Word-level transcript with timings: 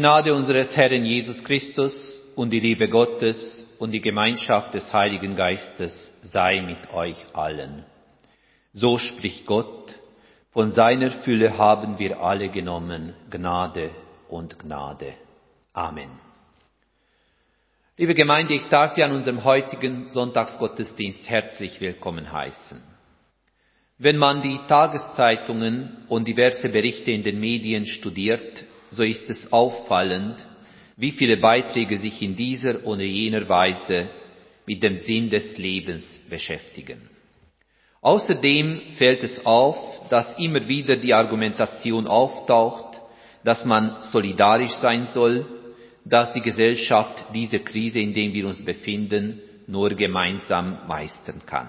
Gnade 0.00 0.32
unseres 0.32 0.74
Herrn 0.74 1.04
Jesus 1.04 1.44
Christus 1.44 2.22
und 2.34 2.48
die 2.48 2.58
Liebe 2.58 2.88
Gottes 2.88 3.66
und 3.78 3.92
die 3.92 4.00
Gemeinschaft 4.00 4.72
des 4.72 4.90
Heiligen 4.94 5.36
Geistes 5.36 6.14
sei 6.22 6.62
mit 6.62 6.90
euch 6.94 7.22
allen. 7.34 7.84
So 8.72 8.96
spricht 8.96 9.44
Gott, 9.44 9.94
von 10.52 10.70
seiner 10.70 11.10
Fülle 11.10 11.58
haben 11.58 11.98
wir 11.98 12.18
alle 12.18 12.48
genommen, 12.48 13.14
Gnade 13.28 13.90
und 14.30 14.58
Gnade. 14.58 15.12
Amen. 15.74 16.08
Liebe 17.98 18.14
Gemeinde, 18.14 18.54
ich 18.54 18.68
darf 18.68 18.94
Sie 18.94 19.02
an 19.02 19.12
unserem 19.12 19.44
heutigen 19.44 20.08
Sonntagsgottesdienst 20.08 21.28
herzlich 21.28 21.78
willkommen 21.78 22.32
heißen. 22.32 22.80
Wenn 23.98 24.16
man 24.16 24.40
die 24.40 24.60
Tageszeitungen 24.66 26.06
und 26.08 26.26
diverse 26.26 26.70
Berichte 26.70 27.10
in 27.10 27.22
den 27.22 27.38
Medien 27.38 27.84
studiert, 27.84 28.64
so 28.90 29.02
ist 29.02 29.28
es 29.30 29.52
auffallend, 29.52 30.36
wie 30.96 31.12
viele 31.12 31.38
Beiträge 31.38 31.98
sich 31.98 32.20
in 32.20 32.36
dieser 32.36 32.84
oder 32.84 33.02
jener 33.02 33.48
Weise 33.48 34.10
mit 34.66 34.82
dem 34.82 34.96
Sinn 34.96 35.30
des 35.30 35.56
Lebens 35.56 36.20
beschäftigen. 36.28 37.08
Außerdem 38.02 38.80
fällt 38.96 39.22
es 39.22 39.44
auf, 39.44 40.08
dass 40.08 40.38
immer 40.38 40.66
wieder 40.68 40.96
die 40.96 41.14
Argumentation 41.14 42.06
auftaucht, 42.06 43.00
dass 43.44 43.64
man 43.64 44.02
solidarisch 44.02 44.72
sein 44.72 45.06
soll, 45.06 45.46
dass 46.04 46.32
die 46.32 46.40
Gesellschaft 46.40 47.26
diese 47.34 47.60
Krise, 47.60 48.00
in 48.00 48.14
der 48.14 48.32
wir 48.32 48.46
uns 48.46 48.64
befinden, 48.64 49.40
nur 49.66 49.90
gemeinsam 49.90 50.86
meistern 50.88 51.42
kann. 51.46 51.68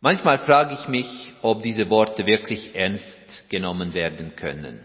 Manchmal 0.00 0.38
frage 0.40 0.74
ich 0.74 0.88
mich, 0.88 1.32
ob 1.40 1.62
diese 1.62 1.88
Worte 1.88 2.26
wirklich 2.26 2.74
ernst 2.74 3.48
genommen 3.48 3.94
werden 3.94 4.36
können. 4.36 4.80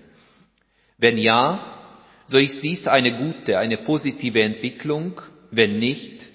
Wenn 1.00 1.18
ja, 1.18 1.78
so 2.28 2.38
ist 2.38 2.62
dies 2.62 2.86
eine 2.86 3.18
gute, 3.18 3.58
eine 3.58 3.78
positive 3.78 4.42
Entwicklung. 4.42 5.20
Wenn 5.50 5.80
nicht, 5.80 6.26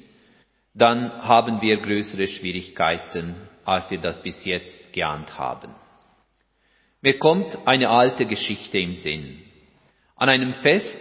dann 0.72 1.12
haben 1.22 1.60
wir 1.60 1.76
größere 1.76 2.26
Schwierigkeiten, 2.26 3.36
als 3.64 3.90
wir 3.90 3.98
das 3.98 4.22
bis 4.22 4.44
jetzt 4.44 4.92
geahnt 4.92 5.38
haben. 5.38 5.70
Mir 7.02 7.18
kommt 7.18 7.58
eine 7.66 7.90
alte 7.90 8.24
Geschichte 8.24 8.78
im 8.78 8.94
Sinn. 8.94 9.38
An 10.16 10.30
einem 10.30 10.54
Fest 10.62 11.00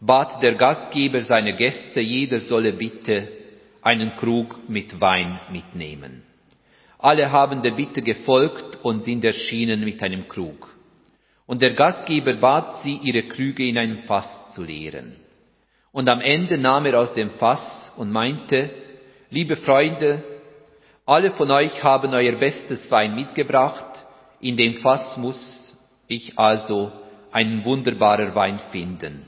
bat 0.00 0.42
der 0.42 0.54
Gastgeber 0.54 1.20
seine 1.20 1.54
Gäste, 1.54 2.00
jeder 2.00 2.40
solle 2.40 2.72
bitte 2.72 3.28
einen 3.82 4.16
Krug 4.16 4.68
mit 4.68 4.98
Wein 5.00 5.38
mitnehmen. 5.50 6.22
Alle 6.98 7.30
haben 7.30 7.62
der 7.62 7.72
Bitte 7.72 8.00
gefolgt 8.00 8.78
und 8.82 9.04
sind 9.04 9.24
erschienen 9.24 9.84
mit 9.84 10.02
einem 10.02 10.26
Krug 10.28 10.74
und 11.46 11.62
der 11.62 11.74
Gastgeber 11.74 12.34
bat 12.34 12.82
sie, 12.82 12.96
ihre 13.02 13.24
Krüge 13.24 13.66
in 13.66 13.78
ein 13.78 14.04
Fass 14.04 14.54
zu 14.54 14.62
leeren. 14.62 15.16
Und 15.92 16.08
am 16.08 16.20
Ende 16.20 16.56
nahm 16.58 16.86
er 16.86 17.00
aus 17.00 17.12
dem 17.14 17.30
Fass 17.32 17.92
und 17.96 18.10
meinte, 18.10 18.70
liebe 19.30 19.56
Freunde, 19.56 20.22
alle 21.04 21.32
von 21.32 21.50
euch 21.50 21.82
haben 21.82 22.14
euer 22.14 22.36
bestes 22.36 22.90
Wein 22.90 23.14
mitgebracht, 23.14 24.04
in 24.40 24.56
dem 24.56 24.76
Fass 24.76 25.16
muss 25.16 25.76
ich 26.06 26.38
also 26.38 26.92
einen 27.30 27.64
wunderbarer 27.64 28.34
Wein 28.34 28.60
finden. 28.70 29.26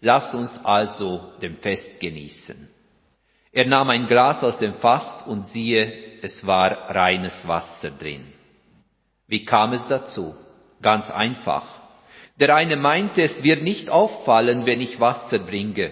Lass 0.00 0.34
uns 0.34 0.60
also 0.64 1.32
dem 1.42 1.56
Fest 1.56 2.00
genießen. 2.00 2.68
Er 3.52 3.66
nahm 3.66 3.88
ein 3.90 4.06
Glas 4.06 4.44
aus 4.44 4.58
dem 4.58 4.74
Fass 4.74 5.26
und 5.26 5.46
siehe, 5.46 6.20
es 6.22 6.46
war 6.46 6.94
reines 6.94 7.46
Wasser 7.46 7.90
drin. 7.90 8.32
Wie 9.26 9.44
kam 9.44 9.72
es 9.72 9.86
dazu? 9.88 10.34
Ganz 10.82 11.10
einfach. 11.10 11.66
Der 12.38 12.54
eine 12.54 12.76
meinte, 12.76 13.22
es 13.22 13.42
wird 13.42 13.62
nicht 13.62 13.88
auffallen, 13.88 14.66
wenn 14.66 14.80
ich 14.80 15.00
Wasser 15.00 15.38
bringe. 15.38 15.90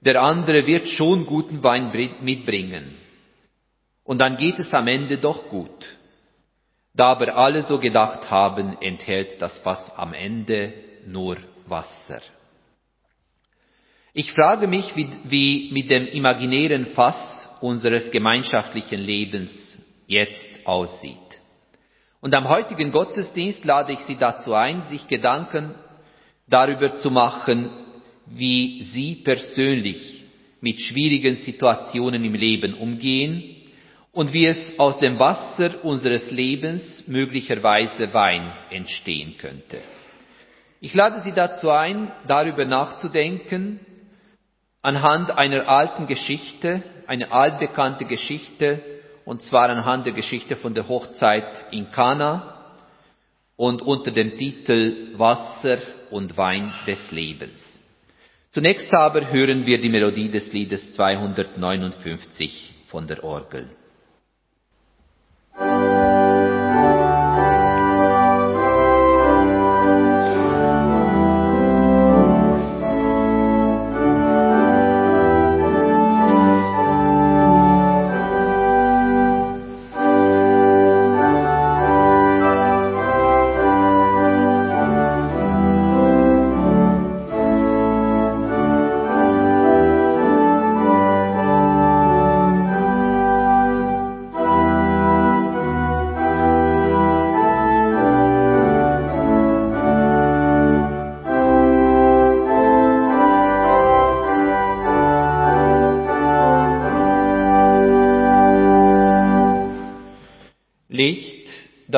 Der 0.00 0.22
andere 0.22 0.66
wird 0.66 0.88
schon 0.88 1.26
guten 1.26 1.62
Wein 1.62 1.90
mitbringen. 2.22 2.96
Und 4.04 4.18
dann 4.18 4.36
geht 4.36 4.58
es 4.58 4.72
am 4.72 4.86
Ende 4.86 5.18
doch 5.18 5.48
gut. 5.48 5.96
Da 6.94 7.08
aber 7.08 7.36
alle 7.36 7.62
so 7.62 7.78
gedacht 7.78 8.30
haben, 8.30 8.76
enthält 8.80 9.42
das 9.42 9.58
Fass 9.58 9.84
am 9.96 10.14
Ende 10.14 10.72
nur 11.06 11.36
Wasser. 11.66 12.20
Ich 14.14 14.32
frage 14.32 14.66
mich, 14.66 14.96
wie, 14.96 15.10
wie 15.24 15.70
mit 15.72 15.90
dem 15.90 16.06
imaginären 16.06 16.86
Fass 16.86 17.50
unseres 17.60 18.10
gemeinschaftlichen 18.10 19.00
Lebens 19.00 19.76
jetzt 20.06 20.46
aussieht. 20.64 21.25
Und 22.26 22.34
am 22.34 22.48
heutigen 22.48 22.90
Gottesdienst 22.90 23.64
lade 23.64 23.92
ich 23.92 24.00
Sie 24.00 24.16
dazu 24.16 24.52
ein, 24.52 24.82
sich 24.82 25.06
Gedanken 25.06 25.76
darüber 26.48 26.96
zu 26.96 27.08
machen, 27.08 27.70
wie 28.26 28.82
Sie 28.82 29.14
persönlich 29.22 30.24
mit 30.60 30.80
schwierigen 30.80 31.36
Situationen 31.36 32.24
im 32.24 32.34
Leben 32.34 32.74
umgehen 32.74 33.44
und 34.10 34.32
wie 34.32 34.46
es 34.46 34.76
aus 34.76 34.98
dem 34.98 35.20
Wasser 35.20 35.84
unseres 35.84 36.28
Lebens 36.32 37.04
möglicherweise 37.06 38.12
Wein 38.12 38.52
entstehen 38.70 39.36
könnte. 39.38 39.78
Ich 40.80 40.94
lade 40.94 41.20
Sie 41.20 41.30
dazu 41.30 41.70
ein, 41.70 42.10
darüber 42.26 42.64
nachzudenken, 42.64 43.78
anhand 44.82 45.30
einer 45.30 45.68
alten 45.68 46.08
Geschichte, 46.08 46.82
eine 47.06 47.30
altbekannte 47.30 48.04
Geschichte, 48.04 48.95
und 49.26 49.42
zwar 49.42 49.68
anhand 49.68 50.06
der 50.06 50.14
Geschichte 50.14 50.56
von 50.56 50.72
der 50.72 50.88
Hochzeit 50.88 51.66
in 51.72 51.90
Kana 51.90 52.74
und 53.56 53.82
unter 53.82 54.12
dem 54.12 54.32
Titel 54.32 55.18
Wasser 55.18 55.78
und 56.10 56.36
Wein 56.36 56.72
des 56.86 57.10
Lebens. 57.10 57.60
Zunächst 58.50 58.90
aber 58.94 59.30
hören 59.30 59.66
wir 59.66 59.78
die 59.80 59.88
Melodie 59.88 60.30
des 60.30 60.52
Liedes 60.52 60.94
259 60.94 62.74
von 62.86 63.06
der 63.06 63.24
Orgel. 63.24 63.68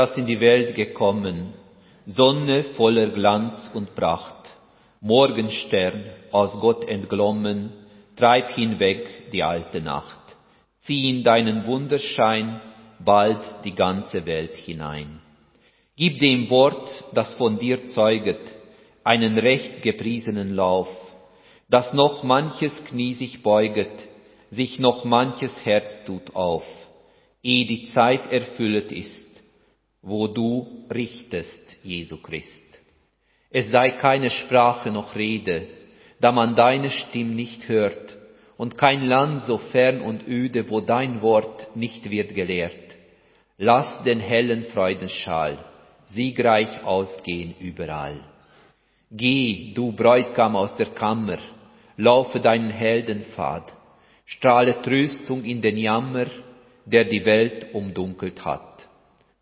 Das 0.08 0.16
in 0.16 0.26
die 0.26 0.40
Welt 0.40 0.74
gekommen, 0.74 1.52
Sonne 2.06 2.64
voller 2.76 3.08
Glanz 3.08 3.70
und 3.74 3.94
Pracht, 3.94 4.36
Morgenstern 5.00 6.04
aus 6.32 6.58
Gott 6.60 6.88
entglommen, 6.88 7.72
treib 8.16 8.50
hinweg 8.52 9.30
die 9.32 9.42
alte 9.42 9.80
Nacht, 9.80 10.18
zieh 10.80 11.10
in 11.10 11.22
deinen 11.22 11.66
Wunderschein 11.66 12.60
bald 13.04 13.40
die 13.64 13.74
ganze 13.74 14.24
Welt 14.26 14.56
hinein. 14.56 15.20
Gib 15.96 16.18
dem 16.20 16.48
Wort, 16.48 16.88
das 17.12 17.34
von 17.34 17.58
dir 17.58 17.88
zeuget, 17.88 18.40
einen 19.04 19.38
recht 19.38 19.82
gepriesenen 19.82 20.54
Lauf, 20.54 20.88
dass 21.68 21.92
noch 21.92 22.22
manches 22.22 22.72
Knie 22.86 23.14
sich 23.14 23.42
beuget, 23.42 24.08
sich 24.50 24.78
noch 24.78 25.04
manches 25.04 25.52
Herz 25.66 25.88
tut 26.06 26.34
auf, 26.34 26.64
ehe 27.42 27.66
die 27.66 27.88
Zeit 27.88 28.32
erfüllet 28.32 28.90
ist, 28.90 29.27
wo 30.02 30.26
du 30.26 30.86
richtest, 30.90 31.76
Jesu 31.82 32.16
Christ. 32.18 32.64
Es 33.50 33.70
sei 33.70 33.90
keine 33.92 34.30
Sprache 34.30 34.90
noch 34.90 35.14
Rede, 35.14 35.66
da 36.20 36.32
man 36.32 36.54
deine 36.54 36.90
Stimme 36.90 37.34
nicht 37.34 37.68
hört, 37.68 38.16
und 38.56 38.76
kein 38.76 39.04
Land 39.04 39.42
so 39.42 39.58
fern 39.58 40.00
und 40.00 40.26
öde, 40.26 40.68
wo 40.68 40.80
dein 40.80 41.22
Wort 41.22 41.76
nicht 41.76 42.10
wird 42.10 42.34
gelehrt. 42.34 42.98
Lass 43.56 44.02
den 44.02 44.20
hellen 44.20 44.64
Freudenschal 44.64 45.58
siegreich 46.08 46.84
ausgehen 46.84 47.54
überall. 47.60 48.20
Geh, 49.10 49.72
du 49.74 49.92
Bräutigam 49.92 50.56
aus 50.56 50.74
der 50.76 50.88
Kammer, 50.88 51.38
laufe 51.96 52.40
deinen 52.40 52.70
Heldenpfad, 52.70 53.72
strahle 54.24 54.80
Tröstung 54.82 55.44
in 55.44 55.60
den 55.60 55.76
Jammer, 55.76 56.26
der 56.84 57.04
die 57.04 57.24
Welt 57.24 57.74
umdunkelt 57.74 58.44
hat. 58.44 58.67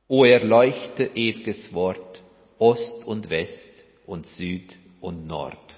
O 0.08 0.24
erleuchte 0.24 1.04
ewiges 1.16 1.74
Wort, 1.74 2.22
Ost 2.58 3.04
und 3.06 3.28
West 3.28 3.84
und 4.06 4.24
Süd 4.24 4.78
und 5.00 5.26
Nord. 5.26 5.76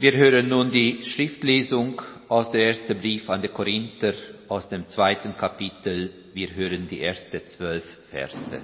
Wir 0.00 0.12
hören 0.12 0.48
nun 0.48 0.70
die 0.70 1.04
Schriftlesung 1.04 2.00
aus 2.26 2.50
der 2.52 2.68
ersten 2.68 2.98
Brief 2.98 3.28
an 3.28 3.42
die 3.42 3.48
Korinther 3.48 4.14
aus 4.48 4.66
dem 4.66 4.88
zweiten 4.88 5.36
Kapitel. 5.36 6.30
Wir 6.32 6.54
hören 6.54 6.88
die 6.88 7.02
ersten 7.02 7.46
zwölf 7.48 7.84
Verse. 8.08 8.62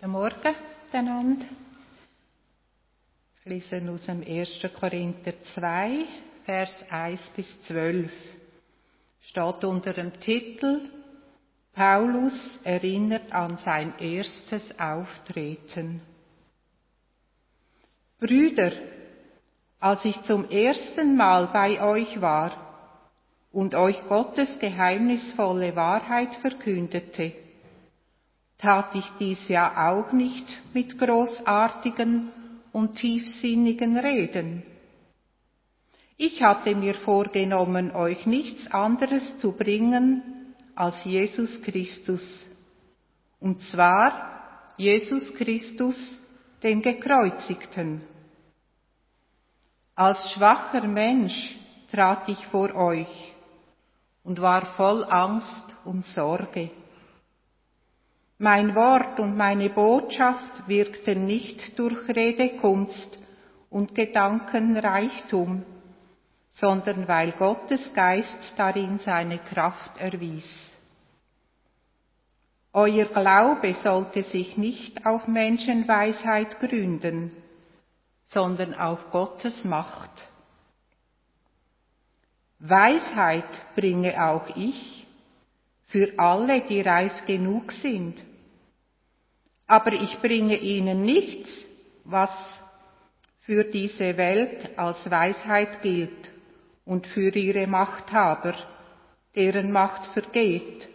Guten 0.00 0.10
Morgen 0.10 0.54
miteinander. 0.84 1.46
Ich 3.38 3.44
lese 3.44 3.80
aus 3.88 4.06
dem 4.06 4.24
1. 4.26 4.66
Korinther 4.76 5.34
2, 5.54 6.04
Vers 6.44 6.76
1 6.90 7.20
bis 7.36 7.62
12. 7.68 8.10
Steht 9.20 9.62
unter 9.62 9.92
dem 9.92 10.12
Titel 10.18 10.80
Paulus 11.72 12.58
erinnert 12.64 13.30
an 13.30 13.58
sein 13.58 13.94
erstes 14.00 14.76
Auftreten. 14.76 16.02
Brüder, 18.18 18.72
als 19.78 20.04
ich 20.06 20.20
zum 20.22 20.48
ersten 20.48 21.16
Mal 21.16 21.48
bei 21.52 21.82
euch 21.82 22.20
war 22.20 22.96
und 23.52 23.74
euch 23.74 23.96
Gottes 24.08 24.58
geheimnisvolle 24.58 25.76
Wahrheit 25.76 26.34
verkündete, 26.36 27.32
tat 28.58 28.94
ich 28.94 29.04
dies 29.20 29.48
ja 29.48 29.90
auch 29.90 30.12
nicht 30.12 30.46
mit 30.72 30.98
großartigen 30.98 32.30
und 32.72 32.96
tiefsinnigen 32.96 33.98
Reden. 33.98 34.62
Ich 36.16 36.42
hatte 36.42 36.74
mir 36.74 36.94
vorgenommen, 36.94 37.94
euch 37.94 38.24
nichts 38.24 38.70
anderes 38.70 39.38
zu 39.40 39.52
bringen 39.52 40.54
als 40.74 41.04
Jesus 41.04 41.60
Christus. 41.60 42.22
Und 43.40 43.62
zwar 43.62 44.72
Jesus 44.78 45.34
Christus, 45.34 45.98
den 46.66 46.82
Gekreuzigten. 46.82 48.00
Als 49.94 50.32
schwacher 50.32 50.84
Mensch 50.88 51.56
trat 51.92 52.28
ich 52.28 52.44
vor 52.48 52.74
euch 52.74 53.34
und 54.24 54.42
war 54.42 54.74
voll 54.74 55.04
Angst 55.04 55.76
und 55.84 56.04
Sorge. 56.06 56.72
Mein 58.38 58.74
Wort 58.74 59.20
und 59.20 59.36
meine 59.36 59.70
Botschaft 59.70 60.66
wirkten 60.66 61.24
nicht 61.26 61.78
durch 61.78 62.08
Redekunst 62.08 63.16
und 63.70 63.94
Gedankenreichtum, 63.94 65.64
sondern 66.50 67.06
weil 67.06 67.30
Gottes 67.30 67.94
Geist 67.94 68.54
darin 68.56 68.98
seine 68.98 69.38
Kraft 69.38 69.98
erwies. 69.98 70.65
Euer 72.78 73.06
Glaube 73.06 73.74
sollte 73.82 74.22
sich 74.22 74.58
nicht 74.58 75.06
auf 75.06 75.26
Menschenweisheit 75.26 76.60
gründen, 76.60 77.30
sondern 78.26 78.74
auf 78.74 79.10
Gottes 79.10 79.64
Macht. 79.64 80.10
Weisheit 82.58 83.48
bringe 83.76 84.22
auch 84.22 84.54
ich 84.56 85.06
für 85.86 86.18
alle, 86.18 86.66
die 86.66 86.82
reif 86.82 87.24
genug 87.24 87.72
sind. 87.72 88.22
Aber 89.66 89.94
ich 89.94 90.18
bringe 90.18 90.58
ihnen 90.58 91.00
nichts, 91.00 91.48
was 92.04 92.30
für 93.40 93.64
diese 93.64 94.18
Welt 94.18 94.78
als 94.78 95.10
Weisheit 95.10 95.80
gilt 95.80 96.30
und 96.84 97.06
für 97.06 97.34
ihre 97.34 97.66
Machthaber, 97.68 98.54
deren 99.34 99.72
Macht 99.72 100.08
vergeht. 100.08 100.90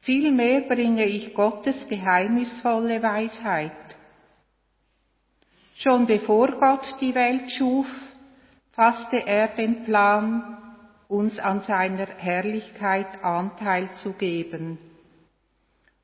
Vielmehr 0.00 0.62
bringe 0.62 1.04
ich 1.04 1.34
Gottes 1.34 1.88
geheimnisvolle 1.88 3.02
Weisheit. 3.02 3.72
Schon 5.74 6.06
bevor 6.06 6.52
Gott 6.58 6.96
die 7.00 7.14
Welt 7.14 7.50
schuf, 7.52 7.86
fasste 8.72 9.26
er 9.26 9.48
den 9.48 9.84
Plan, 9.84 10.56
uns 11.08 11.38
an 11.38 11.60
seiner 11.62 12.06
Herrlichkeit 12.06 13.22
Anteil 13.22 13.90
zu 14.02 14.12
geben. 14.12 14.78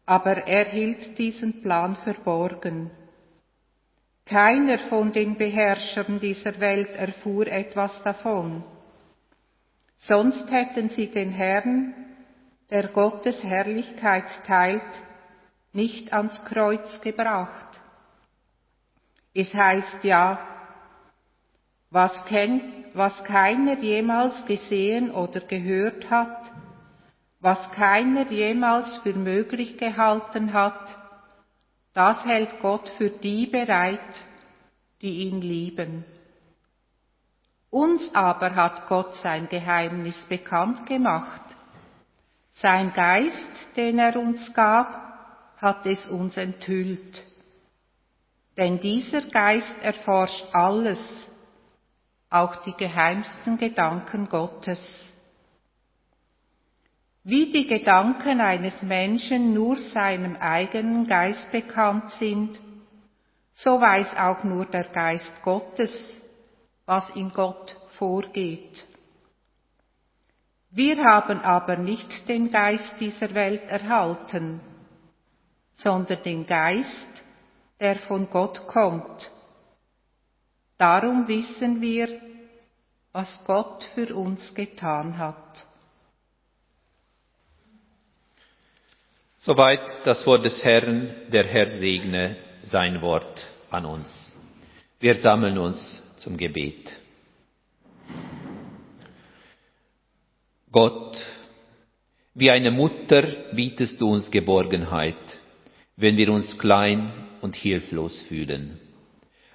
Aber 0.06 0.46
er 0.46 0.66
hielt 0.66 1.18
diesen 1.18 1.62
Plan 1.62 1.96
verborgen. 2.04 2.90
Keiner 4.26 4.78
von 4.90 5.12
den 5.12 5.36
Beherrschern 5.36 6.18
dieser 6.20 6.58
Welt 6.60 6.90
erfuhr 6.96 7.46
etwas 7.46 8.02
davon. 8.02 8.64
Sonst 9.98 10.50
hätten 10.50 10.88
sie 10.90 11.08
den 11.08 11.30
Herrn, 11.30 11.94
der 12.70 12.88
Gottes 12.88 13.42
Herrlichkeit 13.42 14.24
teilt, 14.46 14.82
nicht 15.72 16.12
ans 16.12 16.44
Kreuz 16.44 17.00
gebracht. 17.00 17.80
Es 19.34 19.52
heißt 19.52 20.04
ja, 20.04 20.38
was, 21.90 22.24
kennt, 22.26 22.62
was 22.94 23.24
keiner 23.24 23.78
jemals 23.78 24.44
gesehen 24.46 25.10
oder 25.10 25.40
gehört 25.40 26.08
hat, 26.10 26.52
was 27.40 27.70
keiner 27.72 28.30
jemals 28.30 28.96
für 28.98 29.12
möglich 29.12 29.76
gehalten 29.76 30.52
hat, 30.52 30.96
das 31.92 32.24
hält 32.24 32.60
Gott 32.60 32.88
für 32.96 33.10
die 33.10 33.46
bereit, 33.46 34.00
die 35.02 35.28
ihn 35.28 35.40
lieben. 35.40 36.04
Uns 37.70 38.08
aber 38.14 38.54
hat 38.54 38.88
Gott 38.88 39.14
sein 39.16 39.48
Geheimnis 39.48 40.16
bekannt 40.28 40.86
gemacht. 40.86 41.42
Sein 42.54 42.92
Geist, 42.94 43.76
den 43.76 43.98
er 43.98 44.16
uns 44.16 44.52
gab, 44.54 45.04
hat 45.56 45.86
es 45.86 46.00
uns 46.06 46.36
enthüllt. 46.36 47.22
Denn 48.56 48.78
dieser 48.78 49.22
Geist 49.22 49.74
erforscht 49.80 50.46
alles, 50.52 51.00
auch 52.30 52.56
die 52.64 52.74
geheimsten 52.74 53.58
Gedanken 53.58 54.28
Gottes. 54.28 54.78
Wie 57.24 57.50
die 57.50 57.66
Gedanken 57.66 58.40
eines 58.40 58.82
Menschen 58.82 59.54
nur 59.54 59.76
seinem 59.76 60.36
eigenen 60.36 61.06
Geist 61.06 61.50
bekannt 61.50 62.10
sind, 62.12 62.60
so 63.54 63.80
weiß 63.80 64.16
auch 64.16 64.44
nur 64.44 64.66
der 64.66 64.84
Geist 64.84 65.30
Gottes, 65.42 65.90
was 66.86 67.08
in 67.16 67.30
Gott 67.32 67.76
vorgeht. 67.98 68.84
Wir 70.76 71.04
haben 71.04 71.40
aber 71.42 71.76
nicht 71.76 72.28
den 72.28 72.50
Geist 72.50 72.96
dieser 72.98 73.32
Welt 73.32 73.62
erhalten, 73.68 74.60
sondern 75.76 76.20
den 76.24 76.46
Geist, 76.48 77.22
der 77.78 77.94
von 78.00 78.28
Gott 78.28 78.66
kommt. 78.66 79.30
Darum 80.76 81.28
wissen 81.28 81.80
wir, 81.80 82.08
was 83.12 83.28
Gott 83.46 83.84
für 83.94 84.16
uns 84.16 84.52
getan 84.52 85.16
hat. 85.16 85.64
Soweit 89.36 90.04
das 90.04 90.26
Wort 90.26 90.44
des 90.44 90.64
Herrn, 90.64 91.14
der 91.28 91.44
Herr 91.44 91.68
segne 91.68 92.36
sein 92.62 93.00
Wort 93.00 93.46
an 93.70 93.84
uns. 93.84 94.34
Wir 94.98 95.14
sammeln 95.18 95.56
uns 95.56 96.02
zum 96.16 96.36
Gebet. 96.36 97.03
Gott, 100.74 101.16
wie 102.34 102.50
eine 102.50 102.72
Mutter 102.72 103.22
bietest 103.52 104.00
du 104.00 104.10
uns 104.10 104.28
Geborgenheit, 104.28 105.24
wenn 105.96 106.16
wir 106.16 106.32
uns 106.32 106.58
klein 106.58 107.12
und 107.42 107.54
hilflos 107.54 108.22
fühlen. 108.22 108.80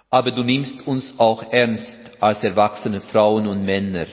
Aber 0.10 0.32
du 0.32 0.44
nimmst 0.44 0.88
uns 0.88 1.14
auch 1.18 1.52
ernst 1.52 2.00
als 2.22 2.42
erwachsene 2.42 3.02
Frauen 3.02 3.48
und 3.48 3.66
Männer, 3.66 4.08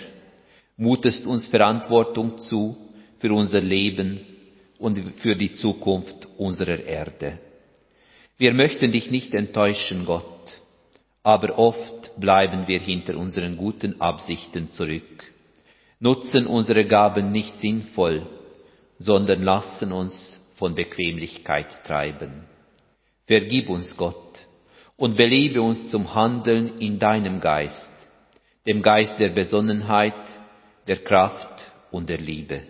mutest 0.76 1.24
uns 1.26 1.46
Verantwortung 1.46 2.38
zu 2.38 2.76
für 3.20 3.32
unser 3.32 3.60
Leben, 3.60 4.20
und 4.78 4.98
für 5.20 5.36
die 5.36 5.54
Zukunft 5.54 6.26
unserer 6.36 6.80
Erde. 6.80 7.38
Wir 8.36 8.52
möchten 8.52 8.92
dich 8.92 9.10
nicht 9.10 9.32
enttäuschen, 9.32 10.04
Gott, 10.04 10.24
aber 11.22 11.56
oft 11.56 12.18
bleiben 12.18 12.68
wir 12.68 12.80
hinter 12.80 13.16
unseren 13.16 13.56
guten 13.56 14.00
Absichten 14.00 14.70
zurück, 14.72 15.32
nutzen 15.98 16.46
unsere 16.46 16.84
Gaben 16.84 17.32
nicht 17.32 17.60
sinnvoll, 17.60 18.26
sondern 18.98 19.42
lassen 19.42 19.92
uns 19.92 20.40
von 20.56 20.74
Bequemlichkeit 20.74 21.84
treiben. 21.84 22.44
Vergib 23.26 23.68
uns, 23.68 23.96
Gott, 23.96 24.46
und 24.96 25.16
belebe 25.16 25.60
uns 25.60 25.90
zum 25.90 26.14
Handeln 26.14 26.78
in 26.78 26.98
deinem 26.98 27.40
Geist, 27.40 27.92
dem 28.66 28.82
Geist 28.82 29.18
der 29.18 29.30
Besonnenheit, 29.30 30.14
der 30.86 30.98
Kraft 30.98 31.70
und 31.90 32.08
der 32.08 32.18
Liebe. 32.18 32.62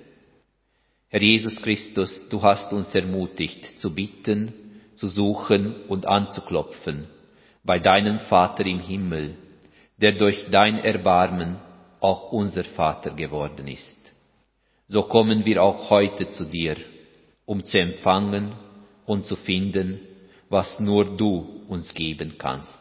Herr 1.08 1.22
Jesus 1.22 1.56
Christus, 1.62 2.28
du 2.28 2.42
hast 2.42 2.72
uns 2.72 2.94
ermutigt 2.94 3.78
zu 3.78 3.94
bitten, 3.94 4.52
zu 4.94 5.08
suchen 5.08 5.84
und 5.88 6.06
anzuklopfen 6.06 7.06
bei 7.62 7.78
deinem 7.78 8.18
Vater 8.20 8.64
im 8.64 8.80
Himmel, 8.80 9.34
der 9.98 10.12
durch 10.12 10.46
dein 10.50 10.78
Erbarmen 10.78 11.58
auch 12.00 12.32
unser 12.32 12.64
Vater 12.64 13.10
geworden 13.10 13.68
ist. 13.68 13.98
So 14.86 15.02
kommen 15.02 15.44
wir 15.44 15.62
auch 15.62 15.90
heute 15.90 16.28
zu 16.28 16.44
dir, 16.44 16.76
um 17.44 17.64
zu 17.64 17.78
empfangen 17.78 18.52
und 19.04 19.24
zu 19.26 19.36
finden, 19.36 20.00
was 20.48 20.78
nur 20.78 21.16
du 21.16 21.64
uns 21.68 21.92
geben 21.94 22.36
kannst. 22.38 22.72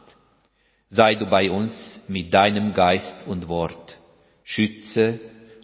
Sei 0.90 1.16
du 1.16 1.26
bei 1.26 1.50
uns 1.50 2.02
mit 2.08 2.34
deinem 2.34 2.74
Geist 2.74 3.26
und 3.28 3.48
Wort, 3.48 3.98
schütze 4.44 5.20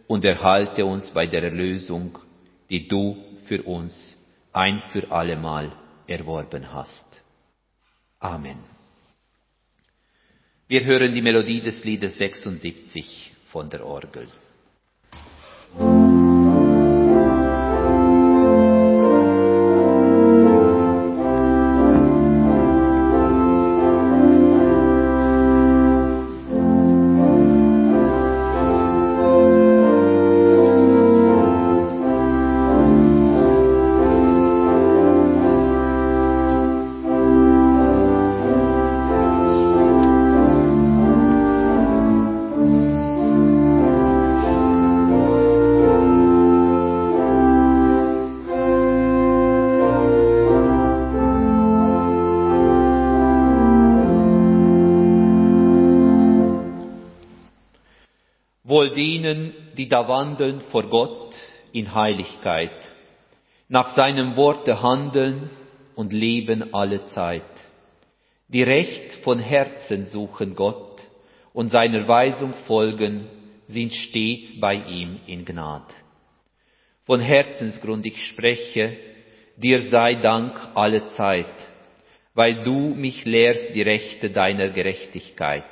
und 0.08 0.26
erhalte 0.26 0.86
uns 0.86 1.10
bei 1.12 1.28
der 1.28 1.44
Erlösung, 1.44 2.18
die 2.70 2.88
du 2.88 3.18
für 3.46 3.62
uns 3.64 4.18
ein 4.52 4.82
für 4.92 5.12
allemal 5.12 5.72
erworben 6.08 6.74
hast. 6.74 7.22
Amen. 8.20 8.60
Wir 10.68 10.84
hören 10.84 11.14
die 11.14 11.22
Melodie 11.22 11.62
des 11.62 11.84
Liedes 11.84 12.18
76 12.18 13.31
von 13.52 13.70
der 13.70 13.86
Orgel. 13.86 14.28
Da 59.92 60.08
wandeln 60.08 60.62
vor 60.72 60.84
Gott 60.84 61.36
in 61.74 61.94
Heiligkeit, 61.94 62.72
nach 63.68 63.96
seinem 63.96 64.36
Worte 64.36 64.82
handeln 64.82 65.50
und 65.96 66.14
leben 66.14 66.74
alle 66.74 67.08
Zeit, 67.08 67.44
die 68.48 68.64
recht 68.64 69.14
von 69.24 69.40
Herzen 69.40 70.06
suchen 70.06 70.56
Gott 70.56 71.02
und 71.54 71.70
seiner 71.70 72.08
Weisung 72.08 72.54
folgen, 72.68 73.28
sind 73.68 73.94
stets 73.94 74.60
bei 74.60 74.76
ihm 74.76 75.20
in 75.28 75.46
Gnad. 75.46 75.94
Von 77.06 77.20
Herzensgrund 77.20 78.06
ich 78.06 78.26
spreche, 78.26 78.98
dir 79.58 79.90
sei 79.90 80.16
Dank 80.16 80.54
alle 80.76 81.08
Zeit, 81.10 81.56
weil 82.34 82.64
du 82.64 82.94
mich 82.96 83.26
lehrst 83.26 83.76
die 83.76 83.82
Rechte 83.82 84.30
deiner 84.30 84.70
Gerechtigkeit. 84.70 85.66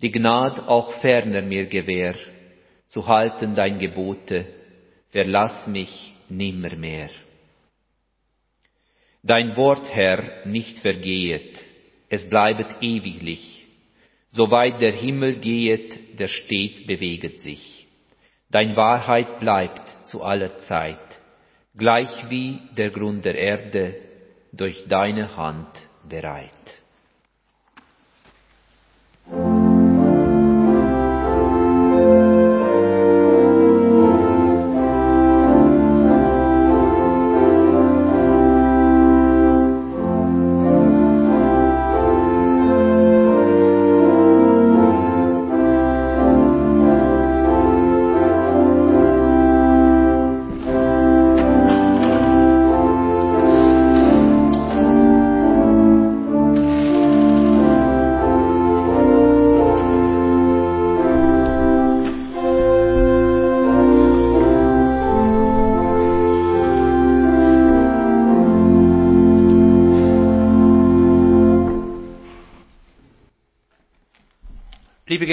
Die 0.00 0.12
Gnad 0.12 0.68
auch 0.68 0.92
ferner 1.00 1.42
mir 1.42 1.66
gewähr, 1.66 2.14
zu 2.88 3.06
halten 3.06 3.54
dein 3.54 3.78
Gebote, 3.78 4.46
verlass 5.10 5.66
mich 5.66 6.12
nimmermehr. 6.28 7.10
Dein 9.22 9.56
Wort, 9.56 9.88
Herr, 9.94 10.46
nicht 10.46 10.78
vergehet, 10.78 11.58
es 12.08 12.28
bleibet 12.28 12.68
ewiglich, 12.80 13.66
soweit 14.30 14.80
der 14.80 14.92
Himmel 14.92 15.38
gehet, 15.38 16.18
der 16.18 16.28
stets 16.28 16.86
beweget 16.86 17.40
sich. 17.40 17.86
Dein 18.50 18.76
Wahrheit 18.76 19.40
bleibt 19.40 19.88
zu 20.06 20.22
aller 20.22 20.58
Zeit, 20.60 21.20
gleich 21.76 22.30
wie 22.30 22.60
der 22.76 22.90
Grund 22.90 23.24
der 23.24 23.34
Erde 23.34 23.96
durch 24.52 24.84
deine 24.88 25.36
Hand 25.36 25.68
bereit. 26.08 26.52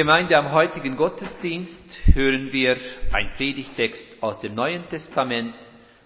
Gemeinde, 0.06 0.38
am 0.38 0.52
heutigen 0.52 0.98
Gottesdienst 0.98 1.84
hören 2.14 2.52
wir 2.52 2.78
ein 3.12 3.34
Predigtext 3.38 4.22
aus 4.22 4.40
dem 4.40 4.54
Neuen 4.54 4.88
Testament, 4.88 5.56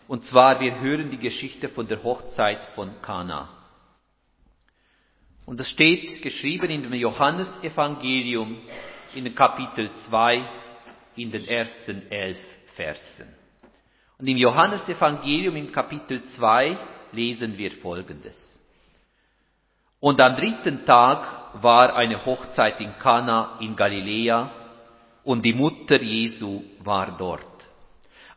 und 0.07 0.23
zwar 0.23 0.61
wir 0.61 0.79
hören 0.79 1.11
die 1.11 1.17
Geschichte 1.17 1.67
von 1.67 1.85
der 1.85 2.01
Hochzeit 2.01 2.65
von 2.75 2.93
Kana. 3.01 3.49
Und 5.45 5.59
es 5.59 5.67
steht 5.67 6.21
geschrieben 6.21 6.69
in 6.69 6.83
dem 6.83 6.93
Johannesevangelium 6.93 8.59
in 9.15 9.35
Kapitel 9.35 9.91
2 10.07 10.45
in 11.17 11.31
den 11.31 11.45
ersten 11.45 12.09
elf 12.09 12.39
Versen. 12.75 13.27
Und 14.17 14.27
im 14.27 14.37
Johannesevangelium 14.37 15.57
in 15.57 15.73
Kapitel 15.73 16.23
2 16.37 16.77
lesen 17.11 17.57
wir 17.57 17.71
Folgendes. 17.71 18.39
Und 19.99 20.21
am 20.21 20.37
dritten 20.37 20.85
Tag 20.85 21.38
war 21.53 21.95
eine 21.95 22.25
Hochzeit 22.25 22.79
in 22.79 22.97
Kana 22.99 23.57
in 23.59 23.75
Galiläa 23.75 24.51
und 25.23 25.43
die 25.43 25.53
Mutter 25.53 26.01
Jesu 26.01 26.63
war 26.83 27.17
dort. 27.17 27.45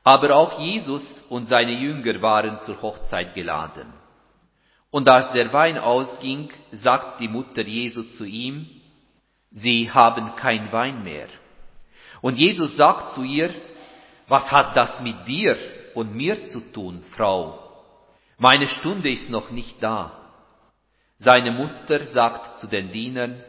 Aber 0.05 0.35
auch 0.35 0.59
Jesus 0.59 1.03
und 1.29 1.49
seine 1.49 1.73
Jünger 1.73 2.21
waren 2.21 2.61
zur 2.63 2.81
Hochzeit 2.83 3.35
geladen. 3.35 3.93
Und 4.91 5.09
als 5.09 5.33
der 5.33 5.53
Wein 5.53 5.79
ausging, 5.79 6.51
sagt 6.73 7.21
die 7.21 7.29
Mutter 7.29 7.63
Jesu 7.63 8.03
zu 8.03 8.25
ihm, 8.25 8.67
Sie 9.51 9.91
haben 9.91 10.35
kein 10.37 10.73
Wein 10.73 11.05
mehr. 11.05 11.29
Und 12.23 12.39
Jesus 12.39 12.77
sagt 12.77 13.15
zu 13.15 13.23
ihr, 13.23 13.51
was 14.29 14.51
hat 14.51 14.77
das 14.77 15.01
mit 15.01 15.27
dir 15.27 15.57
und 15.95 16.15
mir 16.15 16.47
zu 16.49 16.61
tun, 16.73 17.05
Frau? 17.15 17.59
Meine 18.39 18.67
Stunde 18.67 19.11
ist 19.11 19.29
noch 19.29 19.51
nicht 19.51 19.83
da. 19.83 20.22
Seine 21.23 21.53
Mutter 21.53 22.05
sagt 22.07 22.57
zu 22.57 22.67
den 22.67 22.91
Dienern, 22.91 23.43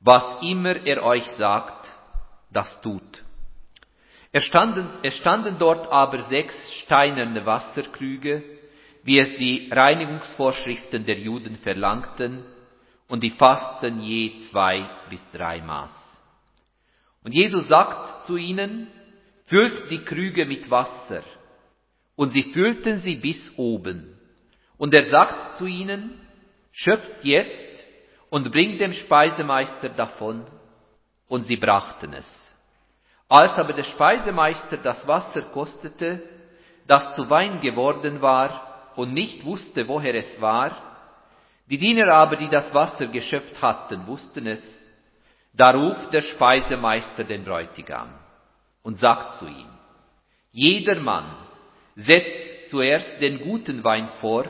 was 0.00 0.42
immer 0.42 0.74
er 0.84 1.02
euch 1.04 1.26
sagt, 1.38 1.88
das 2.52 2.80
tut. 2.80 3.22
Es 4.32 4.42
standen, 4.44 4.88
es 5.04 5.14
standen 5.18 5.56
dort 5.58 5.90
aber 5.92 6.22
sechs 6.24 6.54
steinerne 6.82 7.46
Wasserkrüge, 7.46 8.42
wie 9.04 9.20
es 9.20 9.38
die 9.38 9.70
Reinigungsvorschriften 9.70 11.06
der 11.06 11.18
Juden 11.18 11.56
verlangten, 11.58 12.44
und 13.06 13.22
die 13.22 13.30
fassten 13.30 14.00
je 14.00 14.40
zwei 14.50 14.88
bis 15.08 15.20
drei 15.32 15.60
Maß. 15.60 15.92
Und 17.22 17.32
Jesus 17.32 17.68
sagt 17.68 18.24
zu 18.24 18.36
ihnen, 18.36 18.88
füllt 19.46 19.88
die 19.90 20.02
Krüge 20.04 20.46
mit 20.46 20.68
Wasser. 20.70 21.22
und 22.16 22.32
sie 22.32 22.52
füllten 22.52 23.00
sie 23.02 23.16
bis 23.16 23.52
oben. 23.56 24.18
Und 24.78 24.94
er 24.94 25.04
sagt 25.04 25.58
zu 25.58 25.66
ihnen, 25.66 26.23
schöpft 26.74 27.24
jetzt 27.24 27.84
und 28.30 28.50
bringt 28.50 28.80
dem 28.80 28.92
Speisemeister 28.92 29.90
davon. 29.90 30.44
Und 31.26 31.44
sie 31.44 31.56
brachten 31.56 32.12
es. 32.12 32.26
Als 33.28 33.52
aber 33.52 33.72
der 33.72 33.84
Speisemeister 33.84 34.76
das 34.76 35.06
Wasser 35.06 35.42
kostete, 35.42 36.22
das 36.86 37.14
zu 37.14 37.30
Wein 37.30 37.60
geworden 37.60 38.20
war 38.20 38.92
und 38.96 39.14
nicht 39.14 39.44
wusste, 39.44 39.88
woher 39.88 40.14
es 40.14 40.40
war, 40.40 40.76
die 41.66 41.78
Diener 41.78 42.12
aber, 42.12 42.36
die 42.36 42.50
das 42.50 42.74
Wasser 42.74 43.06
geschöpft 43.06 43.60
hatten, 43.62 44.06
wussten 44.06 44.46
es, 44.46 44.62
da 45.54 45.70
ruft 45.70 46.12
der 46.12 46.20
Speisemeister 46.20 47.24
den 47.24 47.44
Bräutigam 47.44 48.10
und 48.82 48.98
sagt 48.98 49.36
zu 49.38 49.46
ihm, 49.46 49.70
jeder 50.52 51.00
Mann 51.00 51.34
setzt 51.96 52.68
zuerst 52.68 53.20
den 53.20 53.38
guten 53.40 53.82
Wein 53.82 54.10
vor 54.20 54.44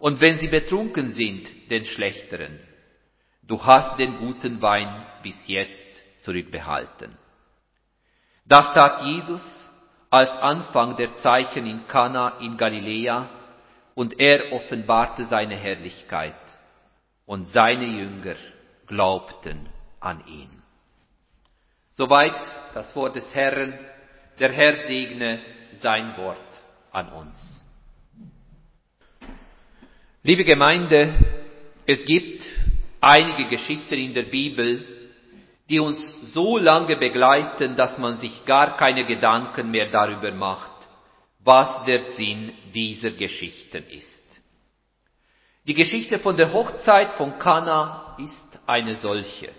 und 0.00 0.20
wenn 0.20 0.40
sie 0.40 0.48
betrunken 0.48 1.14
sind, 1.14 1.70
den 1.70 1.84
schlechteren. 1.84 2.58
Du 3.42 3.62
hast 3.62 3.98
den 3.98 4.16
guten 4.16 4.60
Wein 4.60 5.06
bis 5.22 5.36
jetzt 5.46 6.02
zurückbehalten. 6.20 7.16
Das 8.46 8.72
tat 8.74 9.02
Jesus 9.02 9.42
als 10.08 10.30
Anfang 10.30 10.96
der 10.96 11.14
Zeichen 11.16 11.66
in 11.66 11.86
Kana 11.86 12.38
in 12.40 12.56
Galiläa 12.56 13.28
und 13.94 14.18
er 14.18 14.52
offenbarte 14.52 15.26
seine 15.26 15.56
Herrlichkeit 15.56 16.34
und 17.26 17.44
seine 17.48 17.84
Jünger 17.84 18.36
glaubten 18.86 19.68
an 20.00 20.26
ihn. 20.26 20.62
Soweit 21.92 22.40
das 22.72 22.96
Wort 22.96 23.16
des 23.16 23.34
Herrn. 23.34 23.78
Der 24.38 24.50
Herr 24.52 24.86
segne 24.86 25.40
sein 25.82 26.16
Wort 26.16 26.38
an 26.92 27.10
uns. 27.10 27.59
Liebe 30.22 30.44
Gemeinde, 30.44 31.14
es 31.86 32.04
gibt 32.04 32.44
einige 33.00 33.48
Geschichten 33.48 33.94
in 33.94 34.12
der 34.12 34.24
Bibel, 34.24 34.84
die 35.70 35.80
uns 35.80 35.98
so 36.34 36.58
lange 36.58 36.98
begleiten, 36.98 37.74
dass 37.74 37.96
man 37.96 38.18
sich 38.18 38.44
gar 38.44 38.76
keine 38.76 39.06
Gedanken 39.06 39.70
mehr 39.70 39.90
darüber 39.90 40.30
macht, 40.32 40.86
was 41.38 41.86
der 41.86 42.00
Sinn 42.18 42.52
dieser 42.74 43.12
Geschichten 43.12 43.82
ist. 43.88 44.42
Die 45.66 45.72
Geschichte 45.72 46.18
von 46.18 46.36
der 46.36 46.52
Hochzeit 46.52 47.14
von 47.14 47.38
Kana 47.38 48.18
ist 48.18 48.58
eine 48.66 48.96
solche. 48.96 49.52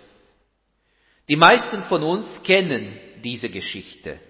Die 1.28 1.36
meisten 1.36 1.82
von 1.84 2.04
uns 2.04 2.40
kennen 2.44 2.96
diese 3.24 3.48
Geschichte. 3.48 4.20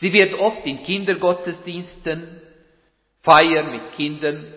Sie 0.00 0.12
wird 0.12 0.34
oft 0.34 0.66
in 0.66 0.82
Kindergottesdiensten, 0.82 2.40
Feiern 3.22 3.70
mit 3.70 3.92
Kindern 3.92 4.54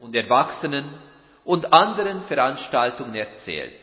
und 0.00 0.14
Erwachsenen 0.14 0.98
und 1.44 1.72
anderen 1.72 2.22
Veranstaltungen 2.22 3.14
erzählt. 3.14 3.74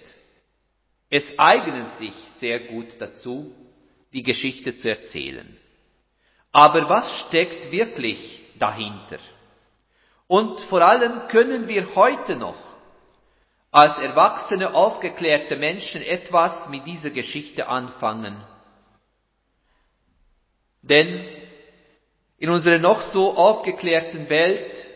Es 1.09 1.23
eignet 1.37 1.93
sich 1.93 2.13
sehr 2.39 2.59
gut 2.67 2.87
dazu, 2.99 3.53
die 4.13 4.23
Geschichte 4.23 4.77
zu 4.77 4.89
erzählen. 4.89 5.57
Aber 6.51 6.89
was 6.89 7.27
steckt 7.27 7.71
wirklich 7.71 8.41
dahinter? 8.59 9.19
Und 10.27 10.59
vor 10.61 10.81
allem 10.81 11.27
können 11.29 11.67
wir 11.67 11.95
heute 11.95 12.35
noch 12.35 12.57
als 13.71 13.97
erwachsene, 13.99 14.73
aufgeklärte 14.73 15.55
Menschen 15.55 16.01
etwas 16.01 16.67
mit 16.69 16.85
dieser 16.85 17.11
Geschichte 17.11 17.67
anfangen. 17.67 18.43
Denn 20.81 21.25
in 22.37 22.49
unserer 22.49 22.79
noch 22.79 23.01
so 23.13 23.35
aufgeklärten 23.35 24.29
Welt 24.29 24.86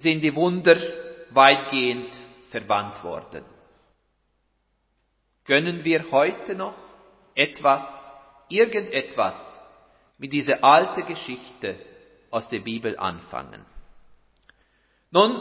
sind 0.00 0.22
die 0.22 0.34
Wunder 0.34 0.76
weitgehend 1.30 2.10
verbannt 2.50 3.02
worden. 3.04 3.44
Können 5.44 5.84
wir 5.84 6.10
heute 6.10 6.54
noch 6.54 6.76
etwas, 7.34 7.84
irgendetwas 8.48 9.34
mit 10.18 10.32
dieser 10.32 10.62
alten 10.64 11.06
Geschichte 11.06 11.76
aus 12.30 12.48
der 12.48 12.60
Bibel 12.60 12.98
anfangen? 12.98 13.64
Nun, 15.10 15.40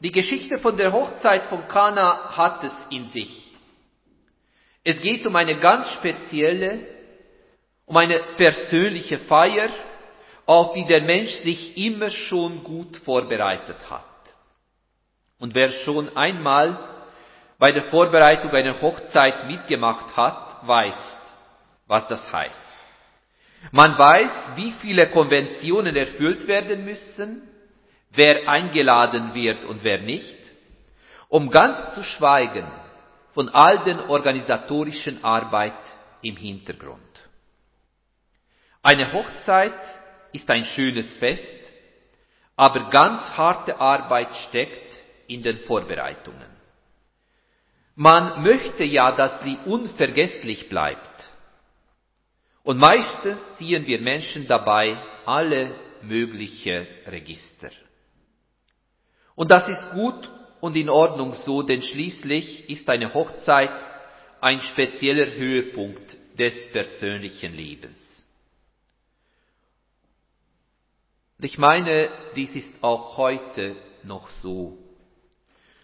die 0.00 0.12
Geschichte 0.12 0.58
von 0.58 0.76
der 0.76 0.92
Hochzeit 0.92 1.44
von 1.44 1.66
Kana 1.68 2.36
hat 2.36 2.64
es 2.64 2.72
in 2.90 3.08
sich. 3.08 3.52
Es 4.84 5.00
geht 5.00 5.26
um 5.26 5.34
eine 5.36 5.58
ganz 5.58 5.90
spezielle, 5.92 6.86
um 7.86 7.96
eine 7.96 8.18
persönliche 8.36 9.18
Feier, 9.20 9.70
auf 10.46 10.72
die 10.74 10.86
der 10.86 11.02
Mensch 11.02 11.32
sich 11.42 11.76
immer 11.76 12.08
schon 12.08 12.62
gut 12.62 12.96
vorbereitet 12.98 13.90
hat. 13.90 14.04
Und 15.38 15.54
wer 15.54 15.70
schon 15.70 16.16
einmal 16.16 16.78
bei 17.58 17.72
der 17.72 17.84
Vorbereitung 17.84 18.52
einer 18.52 18.80
Hochzeit 18.80 19.46
mitgemacht 19.46 20.16
hat, 20.16 20.66
weiß, 20.66 21.18
was 21.86 22.06
das 22.08 22.32
heißt. 22.32 22.62
Man 23.72 23.98
weiß, 23.98 24.52
wie 24.56 24.72
viele 24.80 25.10
Konventionen 25.10 25.96
erfüllt 25.96 26.46
werden 26.46 26.84
müssen, 26.84 27.42
wer 28.10 28.48
eingeladen 28.48 29.34
wird 29.34 29.64
und 29.64 29.82
wer 29.82 29.98
nicht, 29.98 30.36
um 31.28 31.50
ganz 31.50 31.94
zu 31.94 32.02
schweigen 32.04 32.66
von 33.34 33.48
all 33.48 33.82
den 33.84 34.00
organisatorischen 34.00 35.24
Arbeit 35.24 35.74
im 36.22 36.36
Hintergrund. 36.36 37.00
Eine 38.82 39.12
Hochzeit 39.12 39.74
ist 40.36 40.50
ein 40.50 40.64
schönes 40.64 41.16
Fest, 41.16 41.60
aber 42.56 42.90
ganz 42.90 43.20
harte 43.36 43.78
Arbeit 43.80 44.34
steckt 44.48 44.94
in 45.26 45.42
den 45.42 45.58
Vorbereitungen. 45.60 46.56
Man 47.94 48.42
möchte 48.42 48.84
ja, 48.84 49.12
dass 49.12 49.42
sie 49.42 49.58
unvergesslich 49.64 50.68
bleibt. 50.68 51.28
Und 52.62 52.78
meistens 52.78 53.38
ziehen 53.56 53.86
wir 53.86 54.00
Menschen 54.00 54.46
dabei 54.46 54.96
alle 55.24 55.74
mögliche 56.02 56.86
Register. 57.06 57.70
Und 59.34 59.50
das 59.50 59.68
ist 59.68 59.90
gut 59.92 60.30
und 60.60 60.76
in 60.76 60.90
Ordnung 60.90 61.34
so, 61.46 61.62
denn 61.62 61.82
schließlich 61.82 62.68
ist 62.68 62.88
eine 62.88 63.12
Hochzeit 63.14 63.70
ein 64.40 64.60
spezieller 64.60 65.26
Höhepunkt 65.32 66.16
des 66.38 66.54
persönlichen 66.72 67.54
Lebens. 67.54 67.98
Und 67.98 68.06
ich 71.44 71.58
meine, 71.58 72.10
dies 72.34 72.54
ist 72.54 72.72
auch 72.82 73.16
heute 73.16 73.76
noch 74.02 74.28
so. 74.28 74.78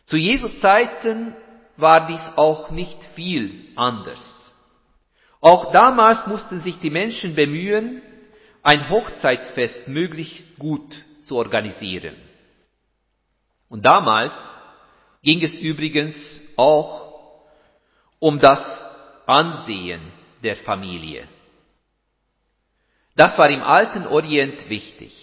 Zu 0.06 0.16
Jesu 0.16 0.48
Zeiten 0.60 1.34
war 1.76 2.06
dies 2.06 2.22
auch 2.36 2.70
nicht 2.70 3.02
viel 3.14 3.68
anders. 3.76 4.20
Auch 5.40 5.72
damals 5.72 6.26
mussten 6.26 6.60
sich 6.60 6.78
die 6.78 6.90
Menschen 6.90 7.34
bemühen, 7.34 8.00
ein 8.62 8.88
Hochzeitsfest 8.88 9.88
möglichst 9.88 10.58
gut 10.58 10.94
zu 11.24 11.36
organisieren. 11.36 12.16
Und 13.68 13.84
damals 13.84 14.32
ging 15.22 15.42
es 15.42 15.54
übrigens 15.54 16.14
auch 16.56 17.02
um 18.18 18.38
das 18.38 18.62
Ansehen 19.26 20.00
der 20.42 20.56
Familie. 20.56 21.26
Das 23.16 23.36
war 23.38 23.50
im 23.50 23.62
alten 23.62 24.06
Orient 24.06 24.68
wichtig. 24.68 25.21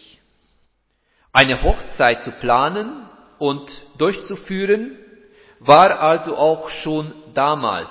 Eine 1.31 1.61
Hochzeit 1.61 2.23
zu 2.23 2.31
planen 2.31 3.07
und 3.37 3.69
durchzuführen 3.97 4.97
war 5.59 5.99
also 5.99 6.35
auch 6.35 6.69
schon 6.69 7.13
damals 7.33 7.89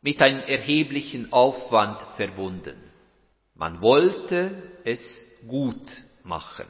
mit 0.00 0.22
einem 0.22 0.40
erheblichen 0.40 1.32
Aufwand 1.32 2.00
verbunden. 2.16 2.76
Man 3.54 3.80
wollte 3.82 4.62
es 4.84 5.00
gut 5.46 5.86
machen. 6.22 6.66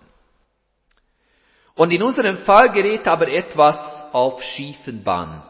Und 1.74 1.92
in 1.92 2.02
unserem 2.02 2.38
Fall 2.38 2.72
gerät 2.72 3.06
aber 3.06 3.28
etwas 3.28 3.76
auf 4.12 4.42
schiefen 4.42 5.04
Bahn. 5.04 5.42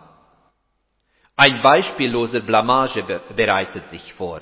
Ein 1.36 1.62
beispielloser 1.62 2.40
Blamage 2.40 3.02
bereitet 3.34 3.88
sich 3.88 4.12
vor. 4.14 4.40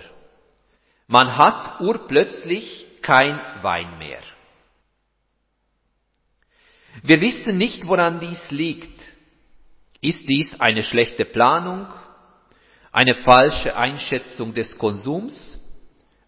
Man 1.06 1.36
hat 1.36 1.80
urplötzlich 1.80 2.86
kein 3.02 3.38
Wein 3.62 3.98
mehr. 3.98 4.22
Wir 7.02 7.20
wissen 7.20 7.58
nicht, 7.58 7.86
woran 7.86 8.20
dies 8.20 8.50
liegt. 8.50 9.00
Ist 10.00 10.28
dies 10.28 10.58
eine 10.60 10.84
schlechte 10.84 11.24
Planung, 11.24 11.86
eine 12.92 13.14
falsche 13.16 13.76
Einschätzung 13.76 14.54
des 14.54 14.76
Konsums, 14.78 15.60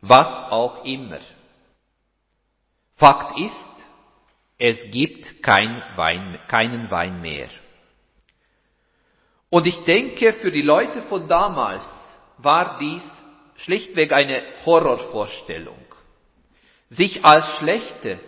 was 0.00 0.50
auch 0.50 0.84
immer. 0.84 1.18
Fakt 2.96 3.38
ist, 3.38 3.68
es 4.58 4.90
gibt 4.90 5.42
kein 5.42 5.82
Wein, 5.96 6.38
keinen 6.48 6.90
Wein 6.90 7.20
mehr. 7.20 7.48
Und 9.50 9.66
ich 9.66 9.78
denke, 9.84 10.32
für 10.34 10.50
die 10.50 10.62
Leute 10.62 11.02
von 11.02 11.28
damals 11.28 11.84
war 12.38 12.78
dies 12.78 13.04
schlichtweg 13.56 14.12
eine 14.12 14.42
Horrorvorstellung. 14.64 15.78
Sich 16.90 17.24
als 17.24 17.58
schlechte 17.58 18.20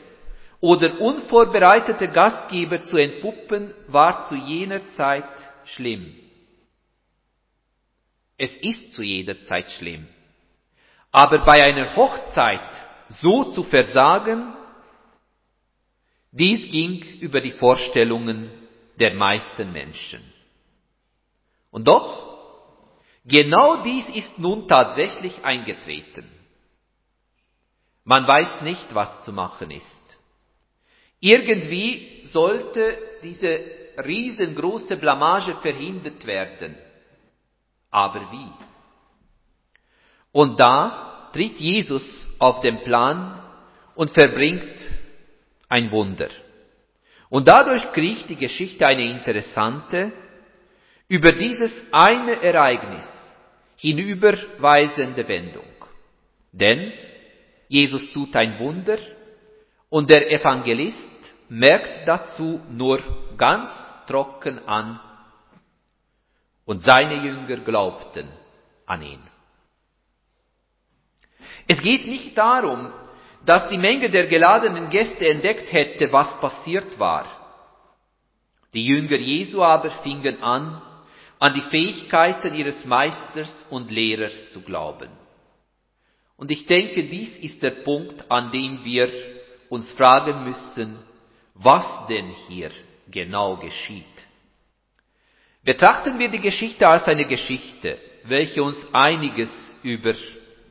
oder 0.60 1.00
unvorbereitete 1.00 2.08
Gastgeber 2.08 2.84
zu 2.84 2.96
entpuppen, 2.96 3.74
war 3.88 4.28
zu 4.28 4.34
jener 4.34 4.86
Zeit 4.94 5.24
schlimm. 5.64 6.14
Es 8.36 8.54
ist 8.58 8.92
zu 8.92 9.02
jeder 9.02 9.40
Zeit 9.42 9.70
schlimm. 9.72 10.06
Aber 11.12 11.44
bei 11.44 11.62
einer 11.62 11.96
Hochzeit 11.96 12.86
so 13.08 13.50
zu 13.50 13.64
versagen, 13.64 14.54
dies 16.30 16.70
ging 16.70 17.02
über 17.20 17.40
die 17.40 17.50
Vorstellungen 17.52 18.50
der 18.98 19.14
meisten 19.14 19.72
Menschen. 19.72 20.22
Und 21.70 21.88
doch, 21.88 22.38
genau 23.24 23.82
dies 23.82 24.08
ist 24.10 24.38
nun 24.38 24.68
tatsächlich 24.68 25.44
eingetreten. 25.44 26.30
Man 28.04 28.26
weiß 28.26 28.62
nicht, 28.62 28.94
was 28.94 29.24
zu 29.24 29.32
machen 29.32 29.70
ist. 29.70 29.99
Irgendwie 31.20 32.22
sollte 32.24 32.98
diese 33.22 33.60
riesengroße 34.04 34.96
Blamage 34.96 35.54
verhindert 35.56 36.24
werden. 36.26 36.76
Aber 37.90 38.30
wie? 38.32 38.50
Und 40.32 40.58
da 40.58 41.30
tritt 41.32 41.58
Jesus 41.58 42.26
auf 42.38 42.60
den 42.60 42.82
Plan 42.82 43.42
und 43.94 44.10
verbringt 44.10 44.78
ein 45.68 45.90
Wunder. 45.90 46.28
Und 47.28 47.46
dadurch 47.46 47.92
kriegt 47.92 48.28
die 48.28 48.36
Geschichte 48.36 48.86
eine 48.86 49.04
interessante, 49.04 50.12
über 51.08 51.32
dieses 51.32 51.72
eine 51.92 52.40
Ereignis 52.42 53.06
hinüberweisende 53.76 55.26
Wendung. 55.26 55.64
Denn 56.52 56.92
Jesus 57.68 58.12
tut 58.12 58.34
ein 58.36 58.58
Wunder 58.58 58.98
und 59.90 60.08
der 60.08 60.30
Evangelist 60.30 60.96
merkt 61.48 62.08
dazu 62.08 62.60
nur 62.70 63.00
ganz 63.36 63.70
trocken 64.06 64.66
an, 64.66 65.00
und 66.64 66.84
seine 66.84 67.16
Jünger 67.16 67.56
glaubten 67.64 68.28
an 68.86 69.02
ihn. 69.02 69.22
Es 71.66 71.82
geht 71.82 72.06
nicht 72.06 72.38
darum, 72.38 72.92
dass 73.44 73.68
die 73.70 73.78
Menge 73.78 74.08
der 74.08 74.28
geladenen 74.28 74.88
Gäste 74.88 75.28
entdeckt 75.28 75.72
hätte, 75.72 76.12
was 76.12 76.40
passiert 76.40 76.96
war. 76.98 77.26
Die 78.72 78.84
Jünger 78.84 79.16
Jesu 79.16 79.62
aber 79.64 79.90
fingen 80.02 80.40
an, 80.44 80.80
an 81.40 81.54
die 81.54 81.62
Fähigkeiten 81.62 82.54
ihres 82.54 82.84
Meisters 82.84 83.66
und 83.70 83.90
Lehrers 83.90 84.50
zu 84.50 84.60
glauben. 84.60 85.10
Und 86.36 86.52
ich 86.52 86.66
denke, 86.66 87.02
dies 87.02 87.36
ist 87.38 87.62
der 87.64 87.82
Punkt, 87.82 88.30
an 88.30 88.52
dem 88.52 88.84
wir 88.84 89.08
uns 89.70 89.90
fragen 89.92 90.44
müssen, 90.44 90.98
was 91.54 91.84
denn 92.08 92.28
hier 92.48 92.70
genau 93.10 93.56
geschieht. 93.56 94.04
Betrachten 95.62 96.18
wir 96.18 96.28
die 96.28 96.40
Geschichte 96.40 96.86
als 96.86 97.04
eine 97.04 97.26
Geschichte, 97.26 97.98
welche 98.24 98.62
uns 98.62 98.76
einiges 98.92 99.50
über 99.82 100.14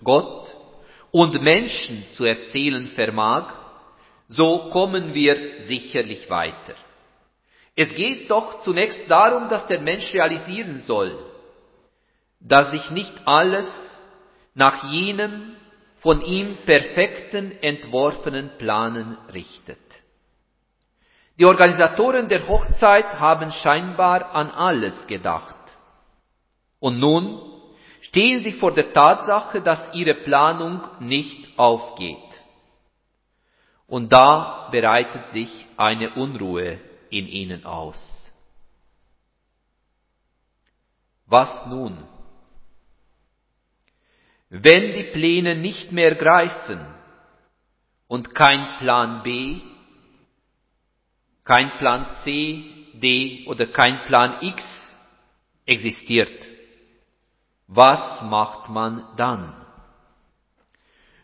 Gott 0.04 0.56
und 1.12 1.42
Menschen 1.42 2.06
zu 2.12 2.26
erzählen 2.26 2.88
vermag, 2.90 3.54
so 4.28 4.70
kommen 4.72 5.14
wir 5.14 5.62
sicherlich 5.64 6.30
weiter. 6.30 6.76
Es 7.76 7.90
geht 7.96 8.30
doch 8.30 8.62
zunächst 8.62 9.10
darum, 9.10 9.50
dass 9.50 9.66
der 9.68 9.80
Mensch 9.80 10.14
realisieren 10.14 10.80
soll, 10.80 11.18
dass 12.40 12.72
sich 12.72 12.90
nicht 12.92 13.14
alles 13.26 13.68
nach 14.54 14.92
jenem 14.92 15.56
von 16.02 16.22
ihm 16.22 16.58
perfekten 16.66 17.52
entworfenen 17.62 18.52
Planen 18.58 19.18
richtet. 19.34 19.80
Die 21.38 21.46
Organisatoren 21.46 22.28
der 22.28 22.48
Hochzeit 22.48 23.20
haben 23.20 23.52
scheinbar 23.52 24.36
an 24.36 24.52
alles 24.52 25.08
gedacht. 25.08 25.56
Und 26.80 27.00
nun 27.00 27.40
stehen 28.02 28.44
sie 28.44 28.54
vor 28.54 28.74
der 28.74 28.94
Tatsache, 28.94 29.62
dass 29.62 29.94
ihre 29.94 30.16
Planung 30.16 30.82
nicht 31.00 31.58
aufgeht. 31.58 32.18
Und 33.88 34.12
da 34.12 34.68
bereitet 34.72 35.30
sich 35.30 35.66
eine 35.78 36.12
Unruhe 36.12 36.80
in 37.10 37.28
ihnen 37.28 37.66
aus. 37.66 38.32
Was 41.26 41.66
nun? 41.68 41.98
Wenn 44.50 44.94
die 44.94 45.12
Pläne 45.12 45.56
nicht 45.56 45.92
mehr 45.92 46.16
greifen 46.16 46.86
und 48.08 48.34
kein 48.34 48.78
Plan 48.78 49.22
B, 49.22 49.62
kein 51.44 51.78
Plan 51.78 52.08
C, 52.24 52.64
D 52.94 53.46
oder 53.48 53.68
kein 53.68 54.06
Plan 54.06 54.42
X 54.42 54.64
existiert, 55.66 56.46
was 57.68 58.24
macht 58.24 58.70
man 58.70 59.04
dann? 59.18 59.54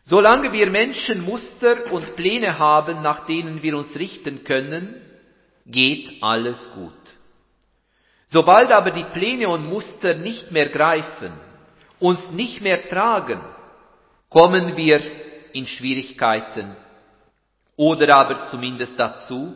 Solange 0.03 0.53
wir 0.53 0.69
Menschen 0.69 1.25
Muster 1.25 1.91
und 1.91 2.15
Pläne 2.15 2.59
haben, 2.59 3.01
nach 3.01 3.25
denen 3.25 3.63
wir 3.63 3.75
uns 3.75 3.95
richten 3.95 4.43
können, 4.43 5.01
geht 5.65 6.21
alles 6.21 6.59
gut. 6.75 6.93
Sobald 8.27 8.71
aber 8.71 8.91
die 8.91 9.05
Pläne 9.05 9.49
und 9.49 9.65
Muster 9.65 10.13
nicht 10.13 10.51
mehr 10.51 10.69
greifen, 10.69 11.33
uns 12.05 12.31
nicht 12.31 12.61
mehr 12.61 12.87
tragen, 12.87 13.41
kommen 14.29 14.77
wir 14.77 15.01
in 15.53 15.65
Schwierigkeiten 15.65 16.75
oder 17.75 18.15
aber 18.15 18.45
zumindest 18.45 18.93
dazu, 18.97 19.55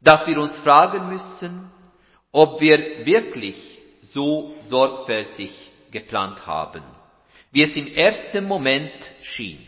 dass 0.00 0.26
wir 0.26 0.38
uns 0.38 0.56
fragen 0.58 1.08
müssen, 1.08 1.70
ob 2.32 2.60
wir 2.60 3.06
wirklich 3.06 3.56
so 4.00 4.56
sorgfältig 4.60 5.50
geplant 5.90 6.46
haben, 6.46 6.82
wie 7.52 7.62
es 7.62 7.76
im 7.76 7.86
ersten 7.86 8.44
Moment 8.46 8.92
schien. 9.22 9.66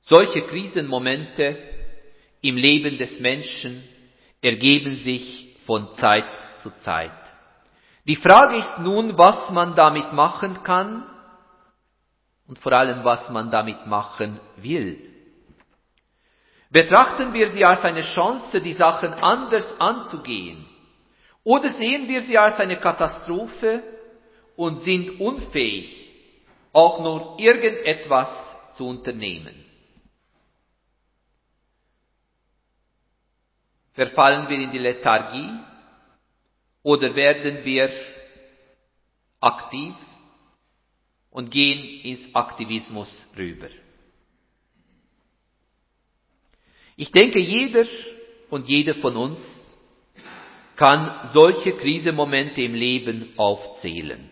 Solche 0.00 0.42
Krisenmomente 0.42 1.58
im 2.40 2.56
Leben 2.56 2.96
des 2.96 3.20
Menschen 3.20 3.82
ergeben 4.40 4.98
sich 4.98 5.56
von 5.66 5.94
Zeit 5.96 6.24
zu 6.60 6.70
Zeit. 6.82 7.27
Die 8.08 8.16
Frage 8.16 8.56
ist 8.56 8.78
nun, 8.78 9.18
was 9.18 9.50
man 9.50 9.74
damit 9.74 10.14
machen 10.14 10.62
kann 10.62 11.04
und 12.46 12.58
vor 12.58 12.72
allem, 12.72 13.04
was 13.04 13.28
man 13.28 13.50
damit 13.50 13.86
machen 13.86 14.40
will. 14.56 14.98
Betrachten 16.70 17.34
wir 17.34 17.50
sie 17.50 17.62
als 17.66 17.84
eine 17.84 18.00
Chance, 18.00 18.62
die 18.62 18.72
Sachen 18.72 19.12
anders 19.12 19.78
anzugehen, 19.78 20.64
oder 21.44 21.68
sehen 21.68 22.08
wir 22.08 22.22
sie 22.22 22.38
als 22.38 22.58
eine 22.58 22.80
Katastrophe 22.80 23.82
und 24.56 24.80
sind 24.84 25.20
unfähig, 25.20 26.10
auch 26.72 27.00
nur 27.00 27.38
irgendetwas 27.38 28.30
zu 28.72 28.86
unternehmen? 28.86 29.66
Verfallen 33.92 34.48
wir 34.48 34.58
in 34.58 34.70
die 34.70 34.78
Lethargie 34.78 35.58
oder 36.88 37.14
werden 37.14 37.66
wir 37.66 37.90
aktiv 39.40 39.94
und 41.30 41.50
gehen 41.50 41.82
ins 42.02 42.34
Aktivismus 42.34 43.10
rüber? 43.36 43.68
Ich 46.96 47.12
denke, 47.12 47.40
jeder 47.40 47.84
und 48.48 48.66
jede 48.68 48.94
von 49.02 49.18
uns 49.18 49.38
kann 50.76 51.28
solche 51.34 51.72
Krisenmomente 51.72 52.62
im 52.62 52.74
Leben 52.74 53.34
aufzählen. 53.36 54.30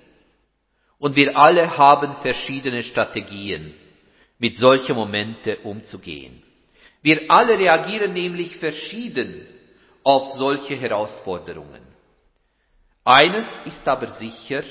Und 0.99 1.14
wir 1.14 1.37
alle 1.37 1.77
haben 1.77 2.16
verschiedene 2.23 2.83
Strategien, 2.85 3.75
mit 4.38 4.57
solchen 4.57 4.97
Momenten 4.97 5.59
umzugehen. 5.62 6.42
Wir 7.03 7.31
alle 7.31 7.59
reagieren 7.59 8.14
nämlich 8.14 8.57
verschieden 8.57 9.47
auf 10.03 10.33
solche 10.38 10.75
Herausforderungen. 10.75 11.86
Eines 13.07 13.47
ist 13.66 13.87
aber 13.87 14.19
sicher, 14.19 14.64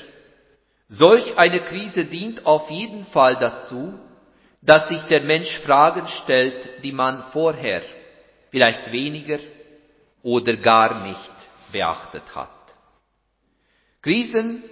solch 0.90 1.38
eine 1.38 1.60
Krise 1.60 2.04
dient 2.04 2.44
auf 2.44 2.70
jeden 2.70 3.06
Fall 3.06 3.36
dazu, 3.36 3.98
dass 4.60 4.88
sich 4.88 5.00
der 5.04 5.22
Mensch 5.22 5.58
Fragen 5.60 6.06
stellt, 6.06 6.84
die 6.84 6.92
man 6.92 7.30
vorher 7.32 7.80
vielleicht 8.50 8.92
weniger 8.92 9.38
oder 10.22 10.54
gar 10.58 11.02
nicht 11.06 11.32
beachtet 11.72 12.24
hat. 12.34 12.50
Krisen 14.02 14.62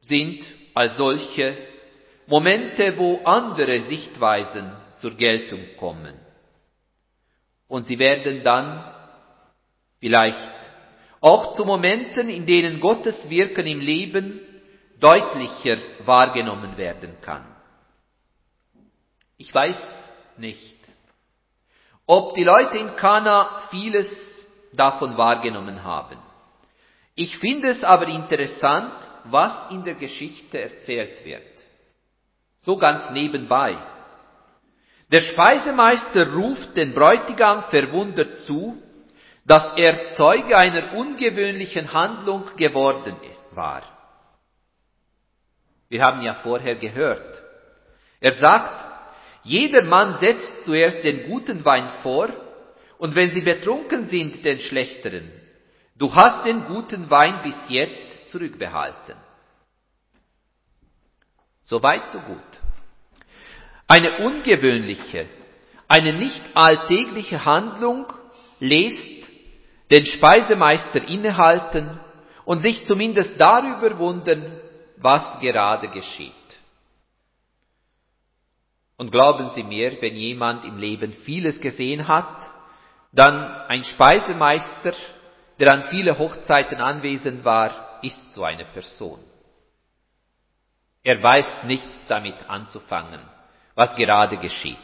sind 0.00 0.44
als 0.74 0.96
solche 0.96 1.56
Momente, 2.26 2.98
wo 2.98 3.20
andere 3.22 3.82
Sichtweisen 3.82 4.72
zur 4.96 5.14
Geltung 5.14 5.64
kommen. 5.78 6.18
Und 7.68 7.84
sie 7.84 7.98
werden 8.00 8.42
dann 8.42 8.92
vielleicht 10.00 10.57
auch 11.20 11.56
zu 11.56 11.64
Momenten, 11.64 12.28
in 12.28 12.46
denen 12.46 12.80
Gottes 12.80 13.28
Wirken 13.28 13.66
im 13.66 13.80
Leben 13.80 14.40
deutlicher 15.00 15.78
wahrgenommen 16.04 16.76
werden 16.76 17.16
kann. 17.22 17.46
Ich 19.36 19.54
weiß 19.54 19.80
nicht, 20.36 20.76
ob 22.06 22.34
die 22.34 22.44
Leute 22.44 22.78
in 22.78 22.96
Kana 22.96 23.68
vieles 23.70 24.08
davon 24.72 25.16
wahrgenommen 25.16 25.84
haben. 25.84 26.18
Ich 27.14 27.36
finde 27.38 27.70
es 27.70 27.84
aber 27.84 28.08
interessant, 28.08 28.94
was 29.24 29.70
in 29.70 29.84
der 29.84 29.94
Geschichte 29.94 30.60
erzählt 30.60 31.24
wird. 31.24 31.42
So 32.60 32.76
ganz 32.76 33.10
nebenbei. 33.10 33.76
Der 35.10 35.22
Speisemeister 35.22 36.32
ruft 36.32 36.76
den 36.76 36.94
Bräutigam 36.94 37.64
verwundert 37.64 38.36
zu, 38.38 38.80
dass 39.48 39.72
er 39.76 40.10
Zeuge 40.16 40.56
einer 40.58 40.92
ungewöhnlichen 40.92 41.90
Handlung 41.90 42.54
geworden 42.56 43.16
ist, 43.22 43.56
war. 43.56 43.82
Wir 45.88 46.02
haben 46.02 46.20
ja 46.20 46.34
vorher 46.34 46.76
gehört. 46.76 47.42
Er 48.20 48.32
sagt, 48.32 48.84
jeder 49.44 49.84
Mann 49.84 50.18
setzt 50.20 50.66
zuerst 50.66 51.02
den 51.02 51.30
guten 51.30 51.64
Wein 51.64 51.88
vor 52.02 52.28
und 52.98 53.14
wenn 53.14 53.30
sie 53.30 53.40
betrunken 53.40 54.10
sind, 54.10 54.44
den 54.44 54.58
schlechteren. 54.58 55.32
Du 55.96 56.14
hast 56.14 56.44
den 56.44 56.66
guten 56.66 57.08
Wein 57.08 57.40
bis 57.42 57.56
jetzt 57.68 58.28
zurückbehalten. 58.30 59.16
So 61.62 61.82
weit, 61.82 62.06
so 62.08 62.20
gut. 62.20 62.50
Eine 63.86 64.18
ungewöhnliche, 64.18 65.26
eine 65.88 66.12
nicht 66.12 66.42
alltägliche 66.54 67.46
Handlung 67.46 68.12
lässt 68.60 69.17
den 69.90 70.06
Speisemeister 70.06 71.06
innehalten 71.08 71.98
und 72.44 72.62
sich 72.62 72.84
zumindest 72.86 73.38
darüber 73.38 73.98
wundern, 73.98 74.60
was 74.96 75.40
gerade 75.40 75.88
geschieht. 75.88 76.32
Und 78.96 79.12
glauben 79.12 79.50
Sie 79.54 79.62
mir, 79.62 80.00
wenn 80.02 80.16
jemand 80.16 80.64
im 80.64 80.76
Leben 80.76 81.12
vieles 81.12 81.60
gesehen 81.60 82.08
hat, 82.08 82.42
dann 83.12 83.50
ein 83.68 83.84
Speisemeister, 83.84 84.92
der 85.58 85.72
an 85.72 85.84
viele 85.84 86.18
Hochzeiten 86.18 86.80
anwesend 86.80 87.44
war, 87.44 88.00
ist 88.02 88.32
so 88.32 88.44
eine 88.44 88.64
Person. 88.64 89.20
Er 91.02 91.22
weiß 91.22 91.64
nichts 91.64 91.94
damit 92.08 92.36
anzufangen, 92.48 93.20
was 93.74 93.94
gerade 93.96 94.36
geschieht. 94.36 94.76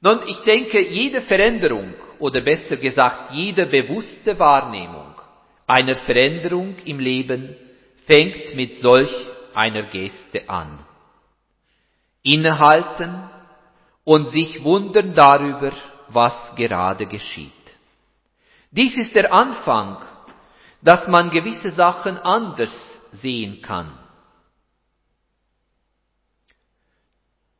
Nun, 0.00 0.26
ich 0.26 0.40
denke, 0.40 0.80
jede 0.80 1.22
Veränderung 1.22 1.94
oder 2.18 2.40
besser 2.40 2.76
gesagt 2.76 3.32
jede 3.32 3.66
bewusste 3.66 4.38
Wahrnehmung 4.38 5.14
einer 5.66 5.96
Veränderung 5.96 6.76
im 6.84 6.98
Leben 6.98 7.56
fängt 8.06 8.54
mit 8.54 8.76
solch 8.76 9.12
einer 9.54 9.84
Geste 9.84 10.48
an. 10.48 10.78
Innehalten 12.22 13.28
und 14.04 14.30
sich 14.30 14.62
wundern 14.62 15.14
darüber, 15.14 15.72
was 16.08 16.54
gerade 16.56 17.06
geschieht. 17.06 17.52
Dies 18.70 18.96
ist 18.96 19.14
der 19.14 19.32
Anfang, 19.32 20.04
dass 20.82 21.08
man 21.08 21.30
gewisse 21.30 21.70
Sachen 21.70 22.18
anders 22.18 22.72
sehen 23.12 23.62
kann. 23.62 23.92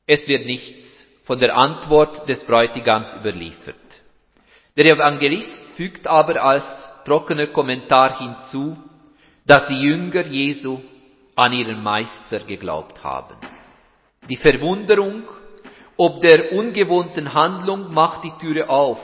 Es 0.06 0.28
wird 0.28 0.46
nichts 0.46 1.04
von 1.24 1.40
der 1.40 1.56
Antwort 1.56 2.28
des 2.28 2.44
Bräutigams 2.44 3.12
überliefert. 3.14 3.85
Der 4.76 4.86
Evangelist 4.86 5.52
fügt 5.76 6.06
aber 6.06 6.42
als 6.42 6.64
trockener 7.04 7.48
Kommentar 7.48 8.18
hinzu, 8.18 8.76
dass 9.46 9.66
die 9.68 9.80
Jünger 9.80 10.26
Jesu 10.26 10.80
an 11.34 11.52
ihren 11.52 11.82
Meister 11.82 12.40
geglaubt 12.40 13.02
haben. 13.02 13.36
Die 14.28 14.36
Verwunderung 14.36 15.22
ob 15.96 16.20
der 16.20 16.52
ungewohnten 16.52 17.32
Handlung 17.32 17.92
macht 17.92 18.24
die 18.24 18.32
Türe 18.38 18.68
auf, 18.68 18.98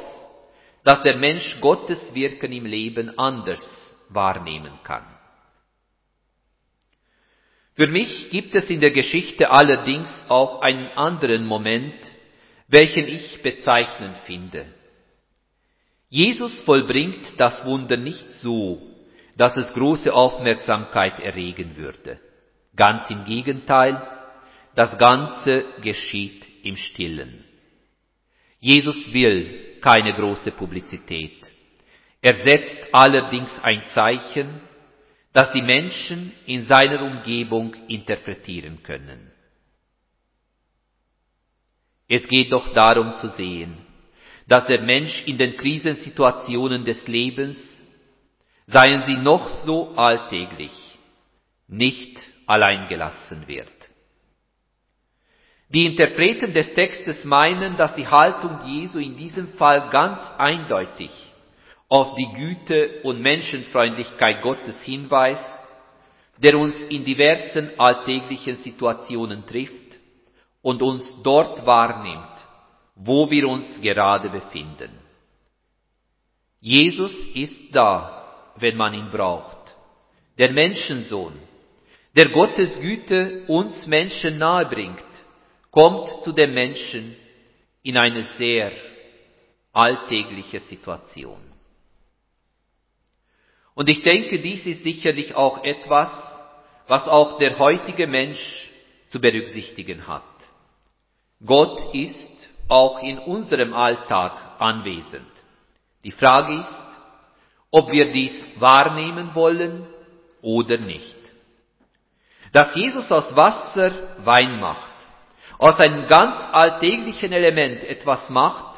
dass 0.85 1.02
der 1.02 1.16
Mensch 1.16 1.61
Gottes 1.61 2.14
Wirken 2.14 2.52
im 2.52 2.66
Leben 2.66 3.18
anders 3.18 3.66
wahrnehmen 4.08 4.72
kann. 4.85 5.06
Für 7.74 7.87
mich 7.87 8.28
gibt 8.28 8.54
es 8.54 8.68
in 8.68 8.80
der 8.80 8.90
Geschichte 8.90 9.50
allerdings 9.50 10.11
auch 10.28 10.61
einen 10.61 10.88
anderen 10.88 11.46
Moment, 11.46 11.94
welchen 12.68 13.08
ich 13.08 13.40
bezeichnend 13.42 14.18
finde. 14.26 14.66
Jesus 16.12 16.61
vollbringt 16.66 17.40
das 17.40 17.64
Wunder 17.64 17.96
nicht 17.96 18.29
so, 18.42 18.83
dass 19.38 19.57
es 19.57 19.72
große 19.72 20.12
Aufmerksamkeit 20.12 21.18
erregen 21.20 21.75
würde. 21.79 22.20
Ganz 22.77 23.09
im 23.09 23.25
Gegenteil, 23.25 24.07
das 24.75 24.98
Ganze 24.98 25.64
geschieht 25.81 26.44
im 26.64 26.77
Stillen. 26.77 27.46
Jesus 28.61 29.11
will 29.14 29.79
keine 29.81 30.12
große 30.12 30.51
Publizität. 30.51 31.51
Er 32.20 32.35
setzt 32.35 32.88
allerdings 32.92 33.51
ein 33.62 33.83
Zeichen, 33.94 34.61
das 35.33 35.51
die 35.53 35.62
Menschen 35.62 36.33
in 36.44 36.64
seiner 36.64 37.01
Umgebung 37.05 37.75
interpretieren 37.88 38.83
können. 38.83 39.31
Es 42.07 42.29
geht 42.29 42.53
doch 42.53 42.75
darum 42.75 43.14
zu 43.14 43.29
sehen, 43.31 43.81
dass 44.52 44.66
der 44.66 44.82
Mensch 44.82 45.26
in 45.26 45.38
den 45.38 45.56
Krisensituationen 45.56 46.84
des 46.84 47.08
Lebens, 47.08 47.56
seien 48.66 49.02
sie 49.06 49.16
noch 49.16 49.48
so 49.64 49.94
alltäglich, 49.96 50.72
nicht 51.68 52.20
allein 52.46 52.86
gelassen 52.86 53.48
wird. 53.48 53.72
Die 55.70 55.86
Interpreten 55.86 56.52
des 56.52 56.74
Textes 56.74 57.24
meinen, 57.24 57.78
dass 57.78 57.94
die 57.94 58.06
Haltung 58.06 58.58
Jesu 58.66 58.98
in 58.98 59.16
diesem 59.16 59.48
Fall 59.54 59.88
ganz 59.88 60.20
eindeutig 60.36 61.10
auf 61.88 62.14
die 62.16 62.30
Güte 62.34 63.00
und 63.04 63.22
Menschenfreundlichkeit 63.22 64.42
Gottes 64.42 64.78
hinweist, 64.82 65.50
der 66.36 66.58
uns 66.58 66.76
in 66.90 67.06
diversen 67.06 67.70
alltäglichen 67.78 68.56
Situationen 68.56 69.46
trifft 69.46 69.96
und 70.60 70.82
uns 70.82 71.10
dort 71.22 71.64
wahrnimmt, 71.64 72.31
wo 72.94 73.31
wir 73.31 73.48
uns 73.48 73.81
gerade 73.81 74.28
befinden. 74.28 74.90
Jesus 76.61 77.14
ist 77.35 77.74
da, 77.74 78.52
wenn 78.57 78.76
man 78.76 78.94
ihn 78.94 79.11
braucht. 79.11 79.74
Der 80.38 80.52
Menschensohn, 80.52 81.35
der 82.14 82.28
Gottes 82.28 82.78
Güte 82.81 83.44
uns 83.48 83.87
Menschen 83.87 84.38
nahebringt, 84.38 85.05
kommt 85.70 86.22
zu 86.22 86.33
dem 86.33 86.55
Menschen 86.55 87.16
in 87.83 87.96
eine 87.96 88.24
sehr 88.37 88.72
alltägliche 89.72 90.61
Situation. 90.61 91.40
Und 93.74 93.88
ich 93.88 94.02
denke, 94.02 94.38
dies 94.38 94.66
ist 94.66 94.83
sicherlich 94.83 95.35
auch 95.35 95.64
etwas, 95.64 96.11
was 96.87 97.09
auch 97.09 97.38
der 97.38 97.59
heutige 97.59 98.07
Mensch 98.07 98.70
zu 99.09 99.20
berücksichtigen 99.20 100.07
hat. 100.07 100.22
Gott 101.44 101.94
ist 101.94 102.31
auch 102.72 103.02
in 103.02 103.18
unserem 103.18 103.74
Alltag 103.74 104.32
anwesend. 104.58 105.30
Die 106.04 106.11
Frage 106.11 106.54
ist, 106.61 106.82
ob 107.70 107.92
wir 107.92 108.12
dies 108.12 108.35
wahrnehmen 108.58 109.35
wollen 109.35 109.87
oder 110.40 110.78
nicht. 110.78 111.16
Dass 112.50 112.74
Jesus 112.74 113.12
aus 113.12 113.37
Wasser 113.37 113.92
Wein 114.24 114.58
macht, 114.58 114.90
aus 115.58 115.78
einem 115.78 116.06
ganz 116.06 116.35
alltäglichen 116.50 117.32
Element 117.32 117.85
etwas 117.85 118.30
macht, 118.30 118.74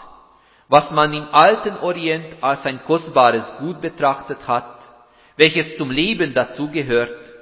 was 0.68 0.90
man 0.90 1.12
im 1.12 1.28
alten 1.32 1.76
Orient 1.76 2.42
als 2.42 2.66
ein 2.66 2.84
kostbares 2.84 3.46
Gut 3.58 3.80
betrachtet 3.80 4.48
hat, 4.48 4.80
welches 5.36 5.76
zum 5.76 5.92
Leben 5.92 6.34
dazugehört, 6.34 7.32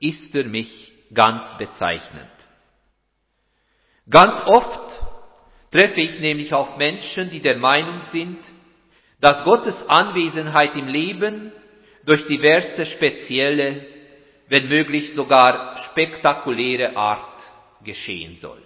ist 0.00 0.32
für 0.32 0.44
mich 0.44 0.92
ganz 1.12 1.44
bezeichnend. 1.58 2.30
Ganz 4.08 4.42
oft 4.46 4.89
treffe 5.70 6.00
ich 6.00 6.18
nämlich 6.18 6.52
auf 6.52 6.76
Menschen, 6.76 7.30
die 7.30 7.40
der 7.40 7.56
Meinung 7.56 8.00
sind, 8.12 8.38
dass 9.20 9.44
Gottes 9.44 9.76
Anwesenheit 9.88 10.74
im 10.76 10.88
Leben 10.88 11.52
durch 12.04 12.26
diverse 12.26 12.86
spezielle, 12.86 13.86
wenn 14.48 14.68
möglich 14.68 15.14
sogar 15.14 15.76
spektakuläre 15.90 16.96
Art 16.96 17.40
geschehen 17.84 18.36
soll. 18.36 18.62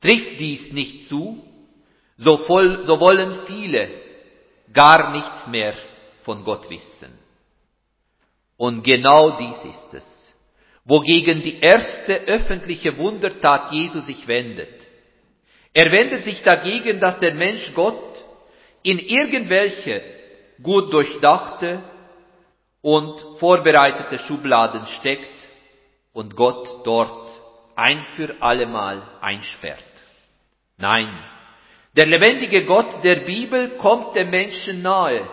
Trifft 0.00 0.38
dies 0.38 0.72
nicht 0.72 1.08
zu, 1.08 1.42
so, 2.16 2.38
voll, 2.44 2.84
so 2.84 3.00
wollen 3.00 3.44
viele 3.46 3.90
gar 4.72 5.12
nichts 5.12 5.46
mehr 5.48 5.74
von 6.22 6.44
Gott 6.44 6.68
wissen. 6.70 7.18
Und 8.56 8.82
genau 8.82 9.36
dies 9.38 9.64
ist 9.64 9.94
es, 9.94 10.34
wogegen 10.84 11.42
die 11.42 11.58
erste 11.58 12.14
öffentliche 12.26 12.96
Wundertat 12.96 13.72
Jesu 13.72 14.00
sich 14.00 14.26
wendet. 14.28 14.83
Er 15.74 15.90
wendet 15.90 16.24
sich 16.24 16.42
dagegen, 16.42 17.00
dass 17.00 17.18
der 17.20 17.34
Mensch 17.34 17.74
Gott 17.74 18.00
in 18.82 18.98
irgendwelche 18.98 20.02
gut 20.62 20.92
durchdachte 20.92 21.82
und 22.80 23.38
vorbereitete 23.38 24.18
Schubladen 24.20 24.86
steckt 24.86 25.30
und 26.12 26.36
Gott 26.36 26.86
dort 26.86 27.30
ein 27.74 28.04
für 28.14 28.40
allemal 28.40 29.02
einsperrt. 29.20 29.82
Nein, 30.76 31.12
Der 31.96 32.06
lebendige 32.06 32.64
Gott 32.64 33.04
der 33.04 33.20
Bibel 33.20 33.76
kommt 33.78 34.16
dem 34.16 34.30
Menschen 34.30 34.82
nahe 34.82 35.28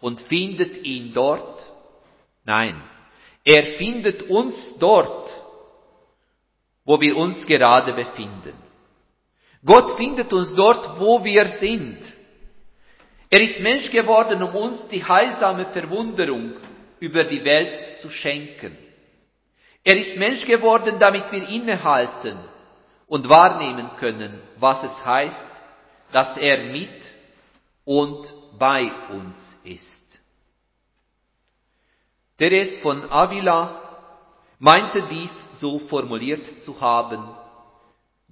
und 0.00 0.20
findet 0.22 0.84
ihn 0.84 1.14
dort. 1.14 1.62
Nein, 2.44 2.82
er 3.44 3.78
findet 3.78 4.22
uns 4.24 4.54
dort, 4.78 5.30
wo 6.84 7.00
wir 7.00 7.16
uns 7.16 7.46
gerade 7.46 7.94
befinden. 7.94 8.67
Gott 9.68 9.98
findet 9.98 10.32
uns 10.32 10.54
dort, 10.54 10.98
wo 10.98 11.22
wir 11.22 11.46
sind. 11.60 11.98
Er 13.28 13.42
ist 13.42 13.60
Mensch 13.60 13.90
geworden, 13.90 14.42
um 14.42 14.54
uns 14.54 14.88
die 14.88 15.04
heilsame 15.04 15.66
Verwunderung 15.66 16.54
über 17.00 17.24
die 17.24 17.44
Welt 17.44 17.98
zu 18.00 18.08
schenken. 18.08 18.78
Er 19.84 19.98
ist 19.98 20.16
Mensch 20.16 20.46
geworden, 20.46 20.96
damit 20.98 21.30
wir 21.30 21.46
innehalten 21.46 22.38
und 23.08 23.28
wahrnehmen 23.28 23.90
können, 23.98 24.40
was 24.56 24.82
es 24.84 25.04
heißt, 25.04 25.46
dass 26.12 26.38
er 26.38 26.64
mit 26.72 27.02
und 27.84 28.26
bei 28.58 28.90
uns 29.10 29.36
ist. 29.64 30.20
Therese 32.38 32.80
von 32.80 33.04
Avila 33.10 33.82
meinte 34.58 35.02
dies 35.10 35.36
so 35.60 35.78
formuliert 35.90 36.62
zu 36.62 36.80
haben, 36.80 37.22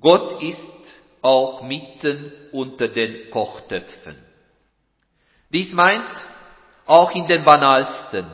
Gott 0.00 0.42
ist 0.42 0.75
auch 1.26 1.62
mitten 1.62 2.32
unter 2.52 2.86
den 2.86 3.30
Kochtöpfen. 3.30 4.16
Dies 5.52 5.72
meint, 5.72 6.14
auch 6.86 7.10
in 7.10 7.26
den 7.26 7.44
banalsten, 7.44 8.26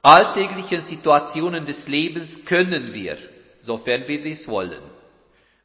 alltäglichen 0.00 0.84
Situationen 0.84 1.66
des 1.66 1.86
Lebens 1.86 2.44
können 2.46 2.94
wir, 2.94 3.18
sofern 3.60 4.08
wir 4.08 4.22
dies 4.22 4.48
wollen, 4.48 4.82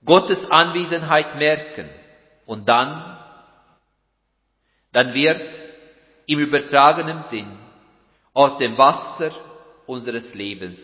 Gottes 0.03 0.39
Anwesenheit 0.51 1.35
merken 1.35 1.89
und 2.45 2.67
dann, 2.67 3.17
dann 4.91 5.13
wird 5.13 5.55
im 6.25 6.39
übertragenen 6.39 7.23
Sinn 7.29 7.57
aus 8.33 8.57
dem 8.57 8.77
Wasser 8.77 9.31
unseres 9.85 10.33
Lebens 10.33 10.79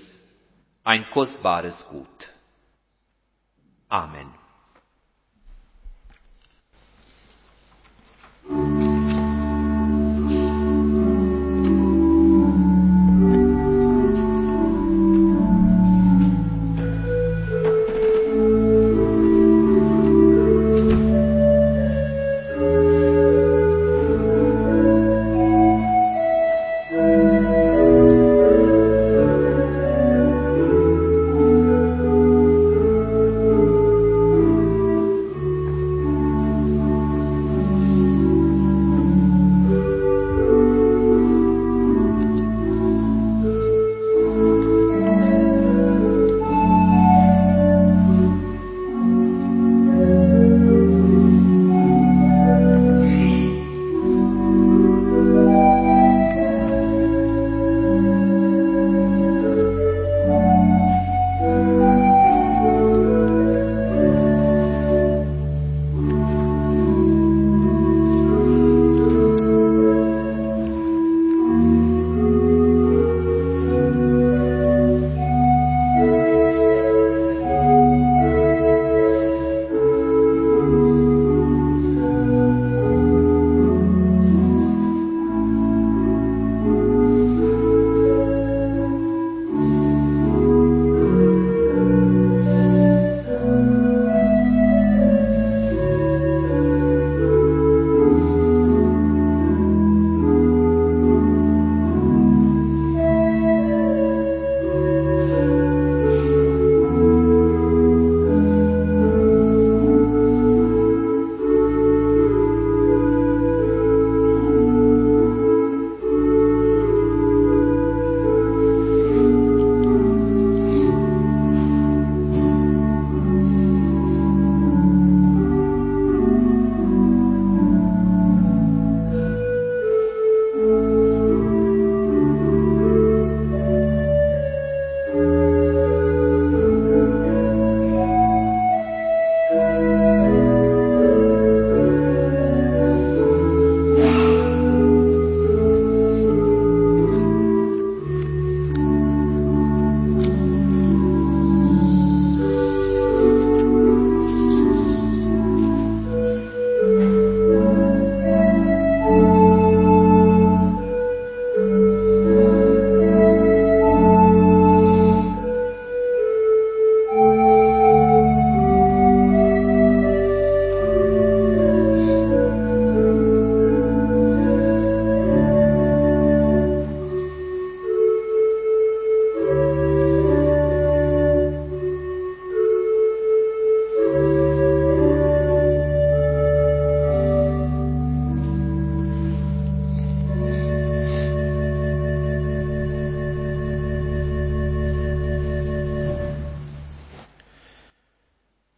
ein 0.85 1.05
kostbares 1.11 1.85
Gut. 1.89 2.29
Amen. 3.89 4.42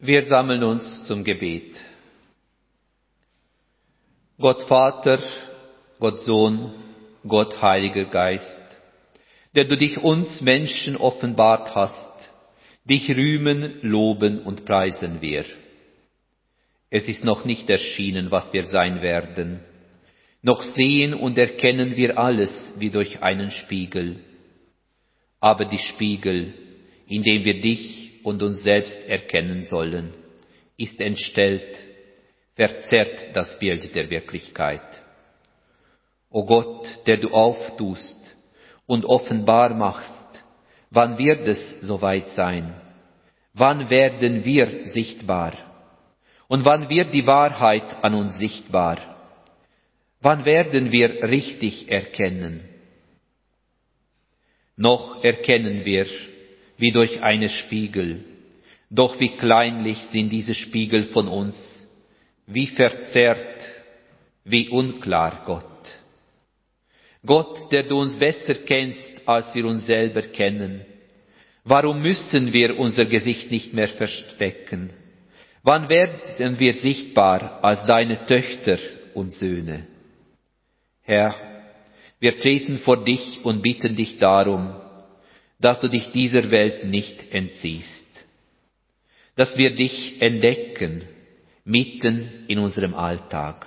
Wir 0.05 0.23
sammeln 0.25 0.63
uns 0.63 1.05
zum 1.07 1.23
Gebet. 1.23 1.75
Gott 4.37 4.61
Vater, 4.67 5.17
Gott 5.99 6.19
Sohn, 6.19 6.73
Gott 7.27 7.59
Heiliger 7.59 8.05
Geist, 8.05 8.77
der 9.55 9.65
du 9.65 9.75
dich 9.75 9.97
uns 9.97 10.41
Menschen 10.41 10.95
offenbart 10.95 11.73
hast, 11.73 12.29
dich 12.87 13.09
rühmen, 13.09 13.79
loben 13.81 14.43
und 14.43 14.63
preisen 14.63 15.21
wir. 15.21 15.43
Es 16.91 17.07
ist 17.07 17.23
noch 17.23 17.43
nicht 17.43 17.67
erschienen, 17.71 18.29
was 18.29 18.53
wir 18.53 18.65
sein 18.65 19.01
werden. 19.01 19.61
Noch 20.43 20.61
sehen 20.61 21.15
und 21.15 21.39
erkennen 21.39 21.95
wir 21.95 22.19
alles 22.19 22.51
wie 22.77 22.91
durch 22.91 23.23
einen 23.23 23.49
Spiegel. 23.49 24.19
Aber 25.39 25.65
die 25.65 25.79
Spiegel, 25.79 26.53
in 27.07 27.23
dem 27.23 27.43
wir 27.43 27.59
dich 27.59 28.04
und 28.25 28.41
uns 28.41 28.63
selbst 28.63 29.07
erkennen 29.07 29.61
sollen, 29.63 30.11
ist 30.77 30.99
entstellt, 30.99 31.77
verzerrt 32.55 33.35
das 33.35 33.57
Bild 33.59 33.95
der 33.95 34.09
Wirklichkeit. 34.09 35.03
O 36.31 36.43
Gott, 36.43 36.87
der 37.05 37.17
du 37.17 37.29
auftust 37.29 38.35
und 38.87 39.05
offenbar 39.05 39.75
machst, 39.75 40.43
wann 40.89 41.19
wird 41.19 41.47
es 41.47 41.81
soweit 41.81 42.27
sein? 42.29 42.73
Wann 43.53 43.91
werden 43.91 44.43
wir 44.43 44.87
sichtbar? 44.87 45.53
Und 46.47 46.65
wann 46.65 46.89
wird 46.89 47.13
die 47.13 47.27
Wahrheit 47.27 48.03
an 48.03 48.15
uns 48.15 48.39
sichtbar? 48.39 48.97
Wann 50.19 50.45
werden 50.45 50.91
wir 50.91 51.29
richtig 51.29 51.91
erkennen? 51.91 52.67
Noch 54.75 55.23
erkennen 55.23 55.85
wir, 55.85 56.07
wie 56.77 56.91
durch 56.91 57.21
eine 57.21 57.49
Spiegel, 57.49 58.23
doch 58.89 59.19
wie 59.19 59.35
kleinlich 59.37 59.97
sind 60.11 60.29
diese 60.29 60.53
Spiegel 60.53 61.05
von 61.05 61.27
uns, 61.27 61.55
wie 62.47 62.67
verzerrt, 62.67 63.63
wie 64.43 64.69
unklar 64.69 65.43
Gott. 65.45 65.65
Gott, 67.25 67.71
der 67.71 67.83
du 67.83 67.99
uns 67.99 68.17
besser 68.19 68.53
kennst, 68.53 69.27
als 69.27 69.53
wir 69.55 69.65
uns 69.65 69.85
selber 69.85 70.21
kennen. 70.21 70.81
Warum 71.63 72.01
müssen 72.01 72.53
wir 72.53 72.77
unser 72.77 73.05
Gesicht 73.05 73.49
nicht 73.49 73.73
mehr 73.73 73.87
verstecken? 73.87 74.91
Wann 75.63 75.89
werden 75.89 76.59
wir 76.59 76.75
sichtbar 76.75 77.63
als 77.63 77.83
deine 77.87 78.23
Töchter 78.27 78.77
und 79.15 79.31
Söhne? 79.31 79.87
Herr, 81.01 81.33
wir 82.19 82.39
treten 82.39 82.77
vor 82.79 83.03
dich 83.03 83.43
und 83.43 83.63
bitten 83.63 83.95
dich 83.95 84.19
darum, 84.19 84.75
dass 85.59 85.79
du 85.79 85.87
dich 85.87 86.11
dieser 86.11 86.51
Welt 86.51 86.85
nicht 86.85 87.31
entziehst, 87.31 88.05
dass 89.35 89.57
wir 89.57 89.75
dich 89.75 90.21
entdecken 90.21 91.03
mitten 91.63 92.45
in 92.47 92.59
unserem 92.59 92.93
Alltag. 92.93 93.65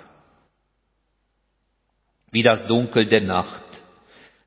Wie 2.31 2.43
das 2.43 2.67
Dunkel 2.67 3.07
der 3.07 3.23
Nacht 3.23 3.65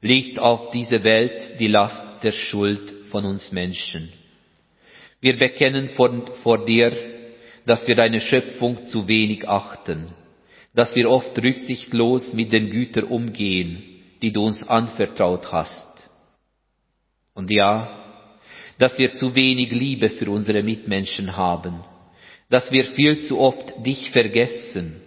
liegt 0.02 0.40
auf 0.40 0.72
diese 0.72 1.04
Welt 1.04 1.60
die 1.60 1.68
Last 1.68 2.24
der 2.24 2.32
Schuld 2.32 3.08
von 3.10 3.26
uns 3.26 3.52
Menschen. 3.52 4.12
Wir 5.20 5.38
bekennen 5.38 5.90
vor, 5.90 6.10
vor 6.44 6.66
dir, 6.66 6.96
dass 7.66 7.88
wir 7.88 7.96
deine 7.96 8.22
Schöpfung 8.22 8.88
zu 8.88 9.08
wenig 9.08 9.48
achten, 9.48 10.10
dass 10.74 10.96
wir 10.96 11.10
oft 11.10 11.38
rücksichtslos 11.38 12.34
mit 12.34 12.52
den 12.52 12.70
Gütern 12.70 13.06
umgehen, 13.06 13.84
die 14.22 14.32
du 14.32 14.46
uns 14.46 14.64
anvertraut 14.64 15.52
hast. 15.52 15.91
Und 17.34 17.50
ja, 17.50 18.02
dass 18.78 18.98
wir 18.98 19.14
zu 19.14 19.36
wenig 19.36 19.72
Liebe 19.72 20.10
für 20.10 20.30
unsere 20.32 20.64
Mitmenschen 20.64 21.36
haben, 21.36 21.82
dass 22.50 22.72
wir 22.72 22.86
viel 22.94 23.22
zu 23.22 23.40
oft 23.40 23.86
dich 23.86 24.12
vergessen 24.12 25.02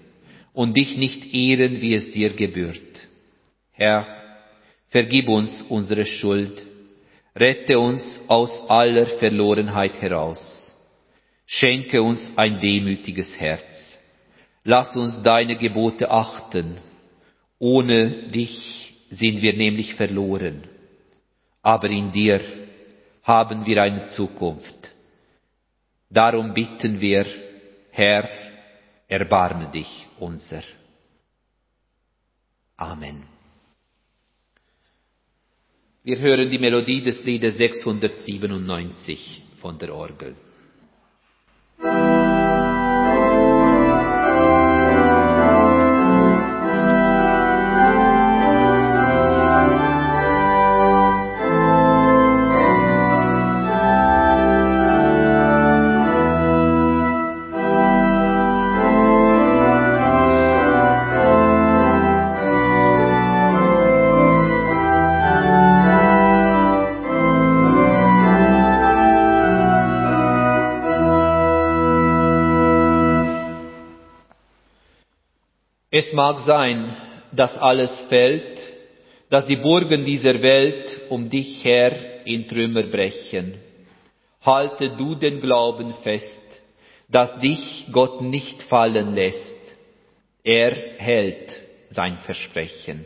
und 0.53 0.77
dich 0.77 0.97
nicht 0.97 1.35
ehren, 1.35 1.83
wie 1.83 1.95
es 1.95 2.13
dir 2.13 2.31
gebührt. 2.31 3.09
Herr, 3.73 4.07
vergib 4.89 5.29
uns 5.29 5.63
unsere 5.69 6.07
Schuld, 6.07 6.65
rette 7.35 7.79
uns 7.79 8.21
aus 8.29 8.51
aller 8.69 9.07
Verlorenheit 9.19 10.01
heraus, 10.01 10.73
schenke 11.47 12.01
uns 12.01 12.25
ein 12.37 12.61
demütiges 12.61 13.39
Herz, 13.39 13.99
lass 14.63 14.97
uns 14.97 15.23
deine 15.23 15.57
Gebote 15.57 16.11
achten, 16.11 16.79
ohne 17.59 18.31
dich 18.31 18.95
sind 19.11 19.43
wir 19.43 19.55
nämlich 19.55 19.95
verloren, 19.95 20.63
aber 21.65 21.89
in 21.91 22.13
dir 22.13 22.41
haben 23.23 23.65
wir 23.65 23.83
eine 23.83 24.09
Zukunft. 24.09 24.93
Darum 26.11 26.53
bitten 26.53 27.01
wir, 27.01 27.27
Herr, 27.91 28.29
erbarme 29.09 29.71
dich 29.71 30.07
unser. 30.21 30.63
Amen. 32.77 33.23
Wir 36.03 36.19
hören 36.19 36.51
die 36.51 36.59
Melodie 36.59 37.03
des 37.03 37.25
Liedes 37.25 37.57
697 37.57 39.43
von 39.63 39.79
der 39.79 39.95
Orgel. 39.95 40.37
Mag 76.15 76.39
sein, 76.47 76.97
dass 77.33 77.57
alles 77.59 77.91
fällt, 78.09 78.59
dass 79.29 79.47
die 79.47 79.57
Burgen 79.57 80.05
dieser 80.05 80.41
Welt 80.43 81.03
um 81.11 81.29
dich 81.29 81.65
her 81.65 82.25
in 82.25 82.47
Trümmer 82.49 82.85
brechen. 82.85 83.59
Halte 84.43 84.91
du 84.97 85.15
den 85.15 85.41
Glauben 85.41 85.93
fest, 86.03 86.63
dass 87.09 87.39
dich 87.39 87.87
Gott 87.93 88.21
nicht 88.21 88.63
fallen 88.65 89.15
lässt. 89.15 89.77
Er 90.43 90.73
hält 90.99 91.51
sein 91.91 92.19
Versprechen. 92.25 93.05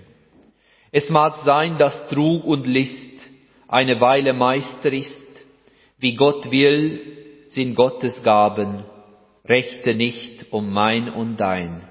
Es 0.90 1.08
mag 1.10 1.36
sein, 1.44 1.78
dass 1.78 2.08
Trug 2.08 2.44
und 2.44 2.66
List 2.66 3.30
eine 3.68 4.00
Weile 4.00 4.32
Meister 4.32 4.92
ist. 4.92 5.26
Wie 5.98 6.14
Gott 6.14 6.50
will, 6.50 7.46
sind 7.48 7.74
Gottes 7.74 8.22
Gaben. 8.22 8.84
Rechte 9.44 9.94
nicht 9.94 10.52
um 10.52 10.72
mein 10.72 11.08
und 11.10 11.36
dein. 11.38 11.87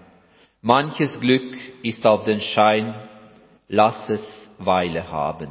Manches 0.61 1.19
Glück 1.19 1.55
ist 1.83 2.03
auf 2.05 2.25
den 2.25 2.41
Schein, 2.41 2.95
lass 3.67 4.09
es 4.09 4.49
Weile 4.57 5.11
haben. 5.11 5.49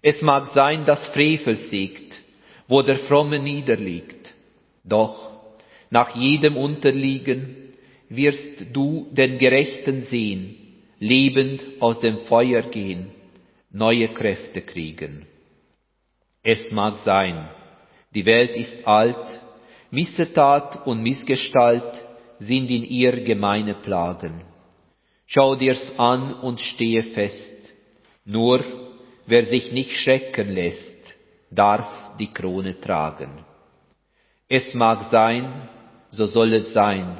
Es 0.00 0.22
mag 0.22 0.46
sein, 0.54 0.86
dass 0.86 1.08
Frevel 1.08 1.56
siegt, 1.56 2.18
wo 2.68 2.80
der 2.80 3.00
Fromme 3.00 3.38
niederliegt. 3.38 4.34
Doch 4.82 5.30
nach 5.90 6.16
jedem 6.16 6.56
Unterliegen 6.56 7.74
wirst 8.08 8.64
du 8.72 9.08
den 9.10 9.38
Gerechten 9.38 10.02
sehen, 10.04 10.56
lebend 10.98 11.62
aus 11.80 12.00
dem 12.00 12.20
Feuer 12.20 12.62
gehen, 12.62 13.10
neue 13.70 14.08
Kräfte 14.08 14.62
kriegen. 14.62 15.26
Es 16.42 16.70
mag 16.72 16.96
sein, 17.04 17.46
die 18.14 18.24
Welt 18.24 18.56
ist 18.56 18.86
alt, 18.86 19.42
Missetat 19.90 20.86
und 20.86 21.02
Missgestalt 21.02 22.07
sind 22.38 22.70
in 22.70 22.84
ihr 22.84 23.24
gemeine 23.24 23.74
Plagen. 23.74 24.42
Schau 25.26 25.56
dir's 25.56 25.92
an 25.98 26.34
und 26.34 26.60
stehe 26.60 27.02
fest. 27.02 27.52
Nur 28.24 28.64
wer 29.26 29.44
sich 29.44 29.72
nicht 29.72 29.94
schrecken 29.96 30.54
lässt, 30.54 31.16
darf 31.50 32.16
die 32.18 32.32
Krone 32.32 32.80
tragen. 32.80 33.44
Es 34.48 34.72
mag 34.74 35.10
sein, 35.10 35.68
so 36.10 36.26
soll 36.26 36.54
es 36.54 36.72
sein. 36.72 37.18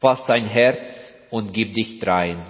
Fass 0.00 0.24
dein 0.26 0.44
Herz 0.44 0.88
und 1.30 1.52
gib 1.52 1.74
dich 1.74 1.98
drein. 1.98 2.44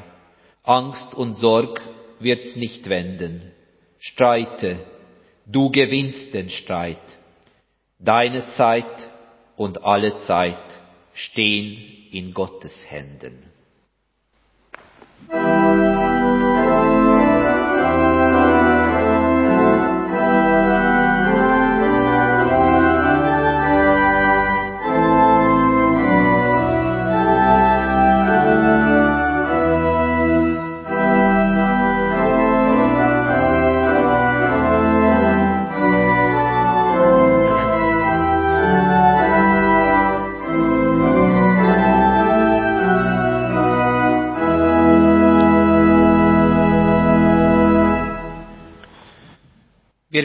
Angst 0.62 1.14
und 1.14 1.34
Sorg 1.34 1.80
wird's 2.20 2.54
nicht 2.56 2.88
wenden. 2.88 3.52
Streite, 3.98 4.80
du 5.46 5.70
gewinnst 5.70 6.34
den 6.34 6.50
Streit. 6.50 6.98
Deine 7.98 8.48
Zeit 8.48 9.08
und 9.56 9.84
alle 9.84 10.18
Zeit 10.20 10.81
stehen 11.14 12.08
in 12.10 12.34
Gottes 12.34 12.72
Händen. 12.88 13.52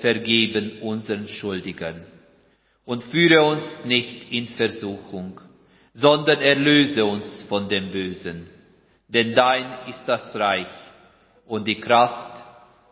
vergeben 0.00 0.80
unseren 0.82 1.28
Schuldigern. 1.28 2.04
Und 2.84 3.04
führe 3.04 3.44
uns 3.44 3.62
nicht 3.84 4.32
in 4.32 4.48
Versuchung, 4.48 5.40
sondern 5.94 6.40
erlöse 6.40 7.04
uns 7.04 7.44
von 7.48 7.68
dem 7.68 7.92
Bösen. 7.92 8.48
Denn 9.08 9.34
dein 9.34 9.88
ist 9.88 10.04
das 10.06 10.34
Reich 10.34 10.66
und 11.46 11.66
die 11.66 11.80
Kraft 11.80 12.42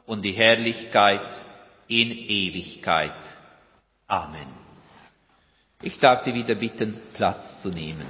und 0.06 0.24
die 0.24 0.32
Herrlichkeit 0.32 1.40
in 1.88 2.10
Ewigkeit. 2.10 3.12
Amen. 4.06 4.48
Ich 5.82 5.98
darf 5.98 6.20
Sie 6.22 6.34
wieder 6.34 6.54
bitten, 6.54 7.00
Platz 7.14 7.62
zu 7.62 7.70
nehmen. 7.70 8.06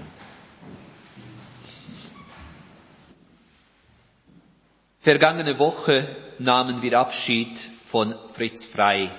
Vergangene 5.01 5.59
Woche 5.59 6.17
nahmen 6.39 6.83
wir 6.83 6.99
Abschied 6.99 7.57
von 7.91 8.15
Fritz 8.35 8.65
Frei. 8.67 9.11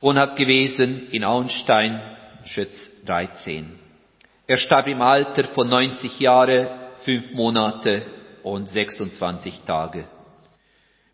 Wohnhaft 0.00 0.36
gewesen 0.36 1.08
in 1.10 1.24
Auenstein, 1.24 2.00
Schütz 2.44 2.92
13. 3.06 3.78
Er 4.46 4.56
starb 4.58 4.86
im 4.86 5.02
Alter 5.02 5.44
von 5.48 5.68
90 5.68 6.20
Jahre, 6.20 6.92
5 7.04 7.34
Monate 7.34 8.06
und 8.42 8.66
26 8.68 9.62
Tage. 9.66 10.06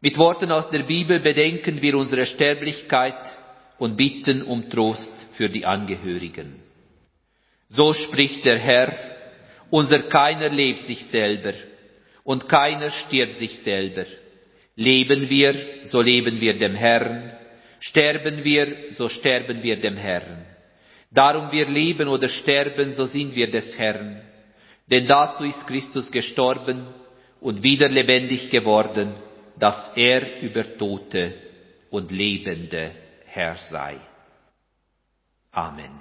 Mit 0.01 0.19
Worten 0.19 0.51
aus 0.51 0.69
der 0.71 0.83
Bibel 0.83 1.21
bedenken 1.21 1.81
wir 1.81 1.97
unsere 1.97 2.27
Sterblichkeit 2.27 3.39
und 3.79 3.97
bitten 3.97 4.43
um 4.43 4.69
Trost 4.69 5.13
für 5.37 5.49
die 5.49 5.65
Angehörigen. 5.65 6.61
So 7.69 7.95
spricht 7.95 8.45
der 8.45 8.59
Herr, 8.59 8.93
unser 9.71 10.03
keiner 10.03 10.51
lebt 10.51 10.85
sich 10.85 11.07
selber 11.07 11.55
und 12.25 12.49
keiner 12.49 12.91
stirbt 12.91 13.35
sich 13.35 13.59
selber. 13.61 14.05
Leben 14.77 15.29
wir, 15.29 15.85
so 15.85 16.01
leben 16.01 16.41
wir 16.41 16.59
dem 16.59 16.75
Herrn, 16.75 17.33
sterben 17.81 18.43
wir, 18.43 18.93
so 18.93 19.09
sterben 19.09 19.63
wir 19.63 19.81
dem 19.81 19.97
Herrn. 19.97 20.47
Darum 21.11 21.53
wir 21.53 21.67
leben 21.67 22.09
oder 22.09 22.29
sterben, 22.29 22.93
so 22.93 23.05
sind 23.07 23.35
wir 23.35 23.51
des 23.51 23.77
Herrn. 23.77 24.23
Denn 24.91 25.07
dazu 25.07 25.45
ist 25.45 25.67
Christus 25.67 26.11
gestorben 26.11 26.87
und 27.41 27.63
wieder 27.63 27.89
lebendig 27.89 28.51
geworden, 28.51 29.15
dass 29.59 29.93
er 29.95 30.41
über 30.41 30.79
Tote 30.79 31.35
und 31.91 32.11
Lebende 32.11 32.93
Herr 33.27 33.57
sei. 33.57 33.99
Amen. 35.53 36.01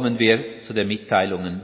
Kommen 0.00 0.18
wir 0.18 0.62
zu 0.62 0.72
den 0.72 0.88
Mitteilungen. 0.88 1.60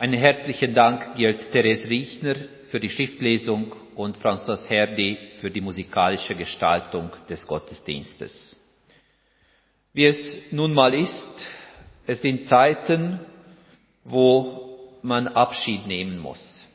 Einen 0.00 0.18
herzlichen 0.18 0.74
Dank 0.74 1.14
gilt 1.14 1.52
Therese 1.52 1.88
Riechner 1.88 2.34
für 2.68 2.80
die 2.80 2.90
Schriftlesung 2.90 3.72
und 3.94 4.16
François 4.16 4.68
Herdi 4.68 5.16
für 5.40 5.52
die 5.52 5.60
musikalische 5.60 6.34
Gestaltung 6.34 7.10
des 7.28 7.46
Gottesdienstes. 7.46 8.56
Wie 9.92 10.04
es 10.04 10.50
nun 10.50 10.74
mal 10.74 10.92
ist, 10.94 11.30
es 12.08 12.20
sind 12.20 12.44
Zeiten, 12.46 13.20
wo 14.02 14.98
man 15.02 15.28
Abschied 15.28 15.86
nehmen 15.86 16.18
muss. 16.18 16.66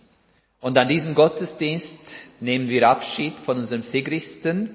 Und 0.62 0.78
an 0.78 0.88
diesem 0.88 1.14
Gottesdienst 1.14 1.92
nehmen 2.40 2.70
wir 2.70 2.88
Abschied 2.88 3.38
von 3.42 3.58
unserem 3.58 3.82
Sigristen, 3.82 4.74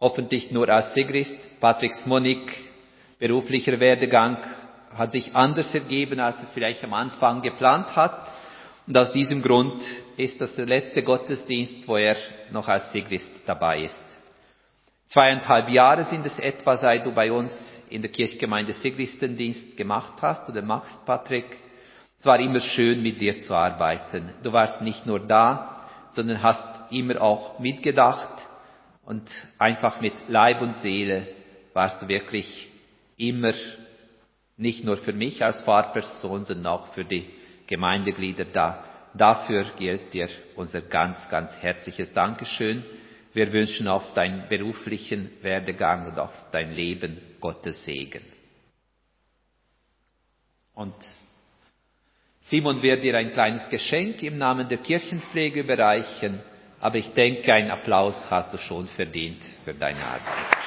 hoffentlich 0.00 0.50
nur 0.52 0.70
als 0.70 0.94
Sigrist, 0.94 1.36
Patrick 1.60 1.94
Smonik, 1.96 2.50
beruflicher 3.18 3.78
Werdegang 3.78 4.38
hat 4.96 5.12
sich 5.12 5.34
anders 5.34 5.74
ergeben, 5.74 6.20
als 6.20 6.40
er 6.40 6.48
vielleicht 6.54 6.82
am 6.84 6.94
Anfang 6.94 7.42
geplant 7.42 7.94
hat. 7.94 8.30
Und 8.86 8.96
aus 8.96 9.12
diesem 9.12 9.42
Grund 9.42 9.82
ist 10.16 10.40
das 10.40 10.54
der 10.54 10.66
letzte 10.66 11.02
Gottesdienst, 11.02 11.86
wo 11.86 11.96
er 11.96 12.16
noch 12.50 12.68
als 12.68 12.90
Sigrist 12.92 13.42
dabei 13.46 13.82
ist. 13.82 14.04
Zweieinhalb 15.08 15.70
Jahre 15.70 16.04
sind 16.04 16.26
es 16.26 16.38
etwa, 16.38 16.76
seit 16.76 17.06
du 17.06 17.12
bei 17.12 17.32
uns 17.32 17.52
in 17.88 18.02
der 18.02 18.10
Kirchgemeinde 18.10 18.74
Sigristendienst 18.74 19.76
gemacht 19.76 20.14
hast 20.20 20.48
oder 20.48 20.62
machst, 20.62 21.04
Patrick. 21.06 21.46
Es 22.18 22.26
war 22.26 22.38
immer 22.40 22.60
schön, 22.60 23.02
mit 23.02 23.20
dir 23.20 23.40
zu 23.40 23.54
arbeiten. 23.54 24.32
Du 24.42 24.52
warst 24.52 24.82
nicht 24.82 25.06
nur 25.06 25.20
da, 25.20 25.86
sondern 26.10 26.42
hast 26.42 26.64
immer 26.90 27.20
auch 27.22 27.58
mitgedacht 27.58 28.48
und 29.04 29.28
einfach 29.58 30.00
mit 30.00 30.14
Leib 30.28 30.60
und 30.60 30.74
Seele 30.76 31.28
warst 31.72 32.02
du 32.02 32.08
wirklich 32.08 32.70
immer 33.16 33.52
nicht 34.58 34.84
nur 34.84 34.98
für 34.98 35.12
mich 35.12 35.42
als 35.42 35.62
Fahrperson, 35.62 36.44
sondern 36.44 36.66
auch 36.66 36.92
für 36.92 37.04
die 37.04 37.24
Gemeindeglieder 37.66 38.44
da. 38.44 38.84
Dafür 39.14 39.64
gilt 39.78 40.12
dir 40.12 40.28
unser 40.56 40.82
ganz, 40.82 41.28
ganz 41.30 41.52
herzliches 41.62 42.12
Dankeschön. 42.12 42.84
Wir 43.32 43.52
wünschen 43.52 43.88
auf 43.88 44.12
deinen 44.14 44.48
beruflichen 44.48 45.30
Werdegang 45.42 46.08
und 46.08 46.18
auf 46.18 46.32
dein 46.50 46.74
Leben 46.74 47.18
Gottes 47.40 47.84
Segen. 47.84 48.22
Und 50.74 50.94
Simon 52.42 52.82
wird 52.82 53.04
dir 53.04 53.16
ein 53.16 53.32
kleines 53.32 53.68
Geschenk 53.68 54.22
im 54.22 54.38
Namen 54.38 54.68
der 54.68 54.78
Kirchenpflege 54.78 55.60
überreichen, 55.60 56.40
aber 56.80 56.96
ich 56.96 57.12
denke, 57.12 57.52
einen 57.52 57.70
Applaus 57.70 58.16
hast 58.30 58.52
du 58.54 58.58
schon 58.58 58.86
verdient 58.88 59.42
für 59.64 59.74
deine 59.74 60.04
Arbeit. 60.04 60.58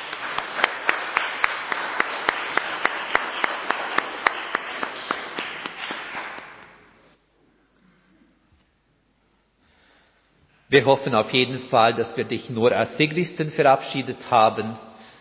Wir 10.72 10.86
hoffen 10.86 11.13
auf 11.15 11.34
jeden 11.34 11.59
Fall, 11.67 11.95
dass 11.95 12.15
wir 12.15 12.24
dich 12.24 12.49
nur 12.49 12.72
als 12.72 12.95
Sigristen 12.95 13.49
verabschiedet 13.49 14.32
haben, 14.32 14.78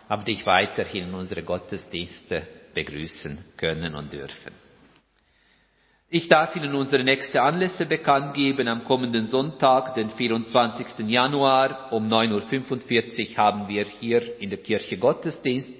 haben 0.07 0.23
dich 0.23 0.45
weiterhin 0.45 1.09
in 1.09 1.13
unsere 1.13 1.43
Gottesdienste 1.43 2.47
begrüßen 2.73 3.37
können 3.57 3.93
und 3.93 4.13
dürfen. 4.13 4.53
Ich 6.09 6.29
darf 6.29 6.55
Ihnen 6.55 6.73
unsere 6.73 7.03
nächste 7.03 7.41
Anlässe 7.41 7.85
bekannt 7.85 8.33
geben. 8.33 8.69
Am 8.69 8.85
kommenden 8.85 9.27
Sonntag, 9.27 9.95
den 9.95 10.11
24. 10.11 11.05
Januar 11.09 11.91
um 11.91 12.07
9.45 12.07 13.31
Uhr 13.31 13.37
haben 13.37 13.67
wir 13.67 13.83
hier 13.83 14.39
in 14.39 14.49
der 14.49 14.59
Kirche 14.59 14.97
Gottesdienst. 14.97 15.73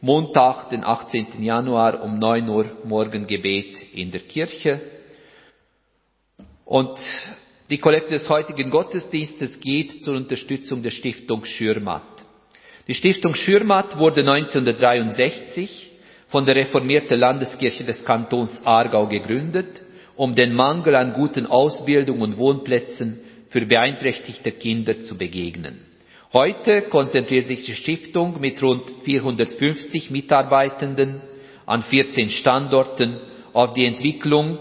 Montag, 0.00 0.70
den 0.70 0.82
18. 0.82 1.40
Januar 1.40 2.02
um 2.02 2.18
9 2.18 2.48
Uhr 2.48 2.66
Morgengebet 2.82 3.94
in 3.94 4.10
der 4.10 4.22
Kirche. 4.22 4.80
Und 6.64 6.98
die 7.72 7.78
Kollekte 7.78 8.10
des 8.10 8.28
heutigen 8.28 8.68
Gottesdienstes 8.68 9.58
geht 9.58 10.02
zur 10.02 10.14
Unterstützung 10.14 10.82
der 10.82 10.90
Stiftung 10.90 11.46
Schürmatt. 11.46 12.02
Die 12.86 12.92
Stiftung 12.92 13.34
Schürmatt 13.34 13.98
wurde 13.98 14.20
1963 14.20 15.90
von 16.28 16.44
der 16.44 16.54
reformierten 16.54 17.18
Landeskirche 17.18 17.82
des 17.84 18.04
Kantons 18.04 18.60
Aargau 18.66 19.06
gegründet, 19.06 19.82
um 20.16 20.34
den 20.34 20.52
Mangel 20.54 20.94
an 20.94 21.14
guten 21.14 21.46
Ausbildung 21.46 22.20
und 22.20 22.36
Wohnplätzen 22.36 23.20
für 23.48 23.64
beeinträchtigte 23.64 24.52
Kinder 24.52 25.00
zu 25.00 25.16
begegnen. 25.16 25.80
Heute 26.34 26.82
konzentriert 26.82 27.46
sich 27.46 27.64
die 27.64 27.74
Stiftung 27.74 28.38
mit 28.38 28.62
rund 28.62 28.84
450 29.04 30.10
Mitarbeitenden 30.10 31.22
an 31.64 31.82
14 31.84 32.28
Standorten 32.28 33.18
auf 33.54 33.72
die 33.72 33.86
Entwicklung 33.86 34.58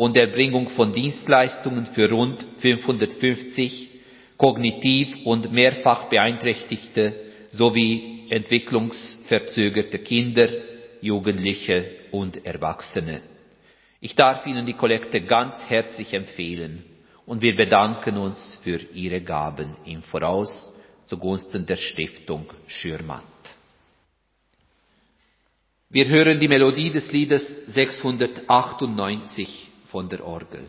und 0.00 0.16
Erbringung 0.16 0.70
von 0.70 0.94
Dienstleistungen 0.94 1.84
für 1.94 2.10
rund 2.10 2.42
550 2.60 3.90
kognitiv 4.38 5.26
und 5.26 5.52
mehrfach 5.52 6.08
beeinträchtigte 6.08 7.14
sowie 7.50 8.26
entwicklungsverzögerte 8.30 9.98
Kinder, 9.98 10.48
Jugendliche 11.02 11.86
und 12.12 12.46
Erwachsene. 12.46 13.20
Ich 14.00 14.14
darf 14.14 14.46
Ihnen 14.46 14.64
die 14.64 14.72
Kollekte 14.72 15.20
ganz 15.20 15.54
herzlich 15.68 16.14
empfehlen 16.14 16.82
und 17.26 17.42
wir 17.42 17.54
bedanken 17.54 18.16
uns 18.16 18.58
für 18.62 18.80
Ihre 18.94 19.20
Gaben 19.20 19.76
im 19.84 20.02
Voraus 20.04 20.72
zugunsten 21.04 21.66
der 21.66 21.76
Stiftung 21.76 22.46
Schürmatt. 22.68 23.24
Wir 25.90 26.08
hören 26.08 26.40
die 26.40 26.48
Melodie 26.48 26.90
des 26.90 27.12
Liedes 27.12 27.46
698 27.66 29.69
von 29.90 30.08
der 30.08 30.24
Orgel. 30.24 30.66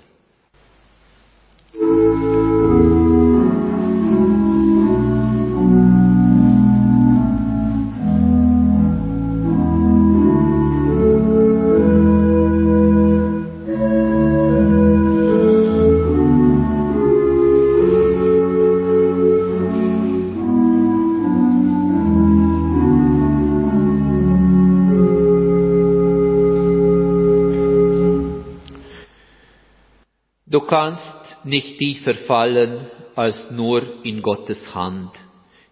Kannst 30.72 31.43
nicht 31.43 31.80
tiefer 31.80 32.13
fallen 32.13 32.88
als 33.15 33.51
nur 33.51 34.05
in 34.05 34.22
Gottes 34.22 34.74
Hand, 34.74 35.11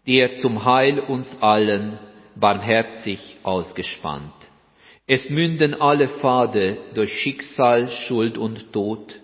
die 0.06 0.18
er 0.20 0.36
zum 0.36 0.66
Heil 0.66 1.00
uns 1.00 1.38
allen 1.40 1.98
barmherzig 2.36 3.38
ausgespannt. 3.44 4.34
Es 5.08 5.30
münden 5.30 5.74
alle 5.80 6.10
Pfade 6.10 6.80
durch 6.96 7.14
Schicksal, 7.22 7.90
Schuld 7.90 8.38
und 8.38 8.74
Tod, 8.74 9.22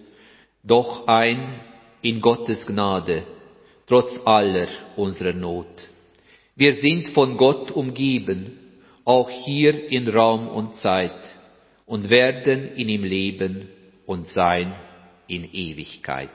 doch 0.64 1.08
ein 1.08 1.60
in 2.02 2.22
Gottes 2.22 2.66
Gnade, 2.66 3.24
trotz 3.86 4.18
aller 4.24 4.70
unserer 4.96 5.34
Not. 5.34 5.90
Wir 6.56 6.76
sind 6.76 7.10
von 7.10 7.36
Gott 7.36 7.70
umgeben, 7.72 8.58
auch 9.04 9.30
hier 9.30 9.92
in 9.92 10.08
Raum 10.08 10.48
und 10.48 10.76
Zeit, 10.76 11.38
und 11.86 12.10
werden 12.10 12.78
in 12.78 12.88
ihm 12.88 13.04
leben 13.04 13.68
und 14.06 14.30
sein 14.30 14.74
in 15.28 15.44
Ewigkeit. 15.52 16.30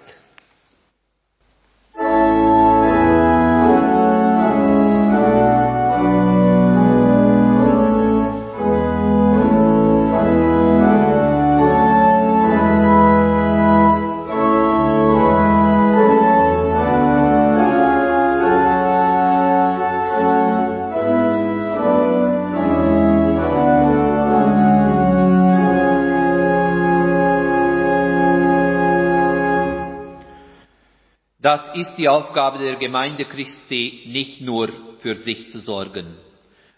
Das 31.50 31.74
ist 31.74 31.96
die 31.96 32.08
Aufgabe 32.08 32.60
der 32.60 32.76
Gemeinde 32.76 33.24
Christi, 33.24 34.04
nicht 34.06 34.40
nur 34.40 34.68
für 35.00 35.16
sich 35.16 35.50
zu 35.50 35.58
sorgen, 35.58 36.16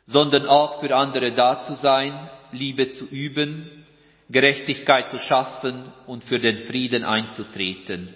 sondern 0.07 0.47
auch 0.47 0.81
für 0.81 0.97
andere 0.97 1.33
da 1.33 1.61
zu 1.61 1.75
sein, 1.75 2.31
Liebe 2.53 2.89
zu 2.89 3.05
üben, 3.05 3.85
Gerechtigkeit 4.31 5.11
zu 5.11 5.19
schaffen 5.19 5.93
und 6.07 6.25
für 6.25 6.39
den 6.39 6.57
Frieden 6.69 7.05
einzutreten. 7.05 8.15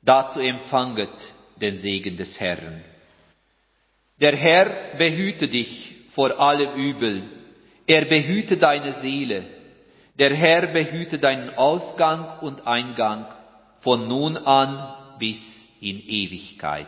Dazu 0.00 0.38
empfanget 0.38 1.10
den 1.60 1.78
Segen 1.78 2.16
des 2.16 2.38
Herrn. 2.38 2.84
Der 4.20 4.36
Herr 4.36 4.96
behüte 4.98 5.48
dich 5.48 5.96
vor 6.14 6.38
allem 6.38 6.76
Übel. 6.76 7.24
Er 7.88 8.04
behüte 8.04 8.56
deine 8.56 9.00
Seele. 9.00 9.46
Der 10.16 10.32
Herr 10.32 10.68
behüte 10.68 11.18
deinen 11.18 11.50
Ausgang 11.56 12.38
und 12.38 12.68
Eingang 12.68 13.26
von 13.80 14.06
nun 14.06 14.36
an 14.36 14.94
bis 15.18 15.57
in 15.80 16.00
Ewigkeit. 16.00 16.86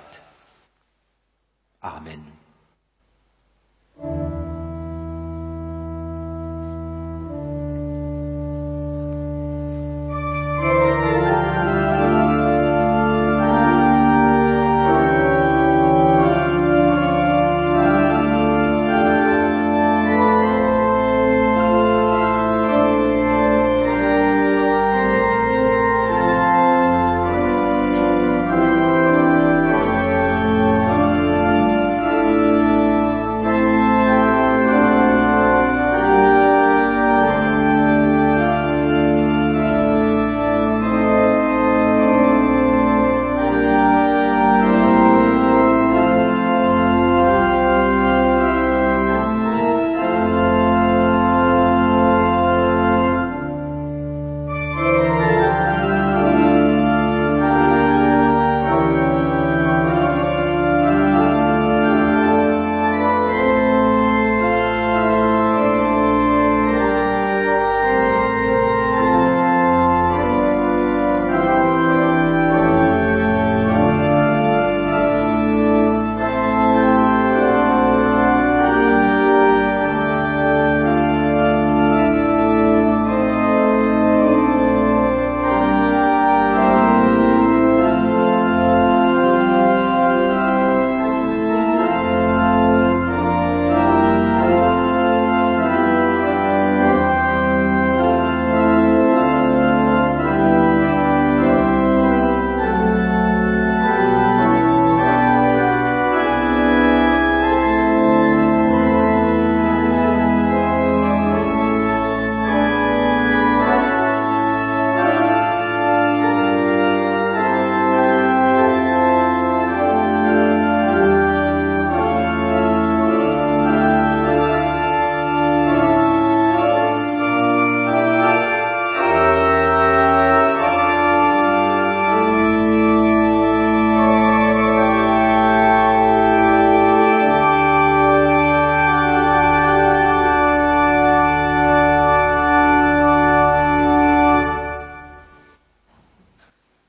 Amen. 1.80 2.26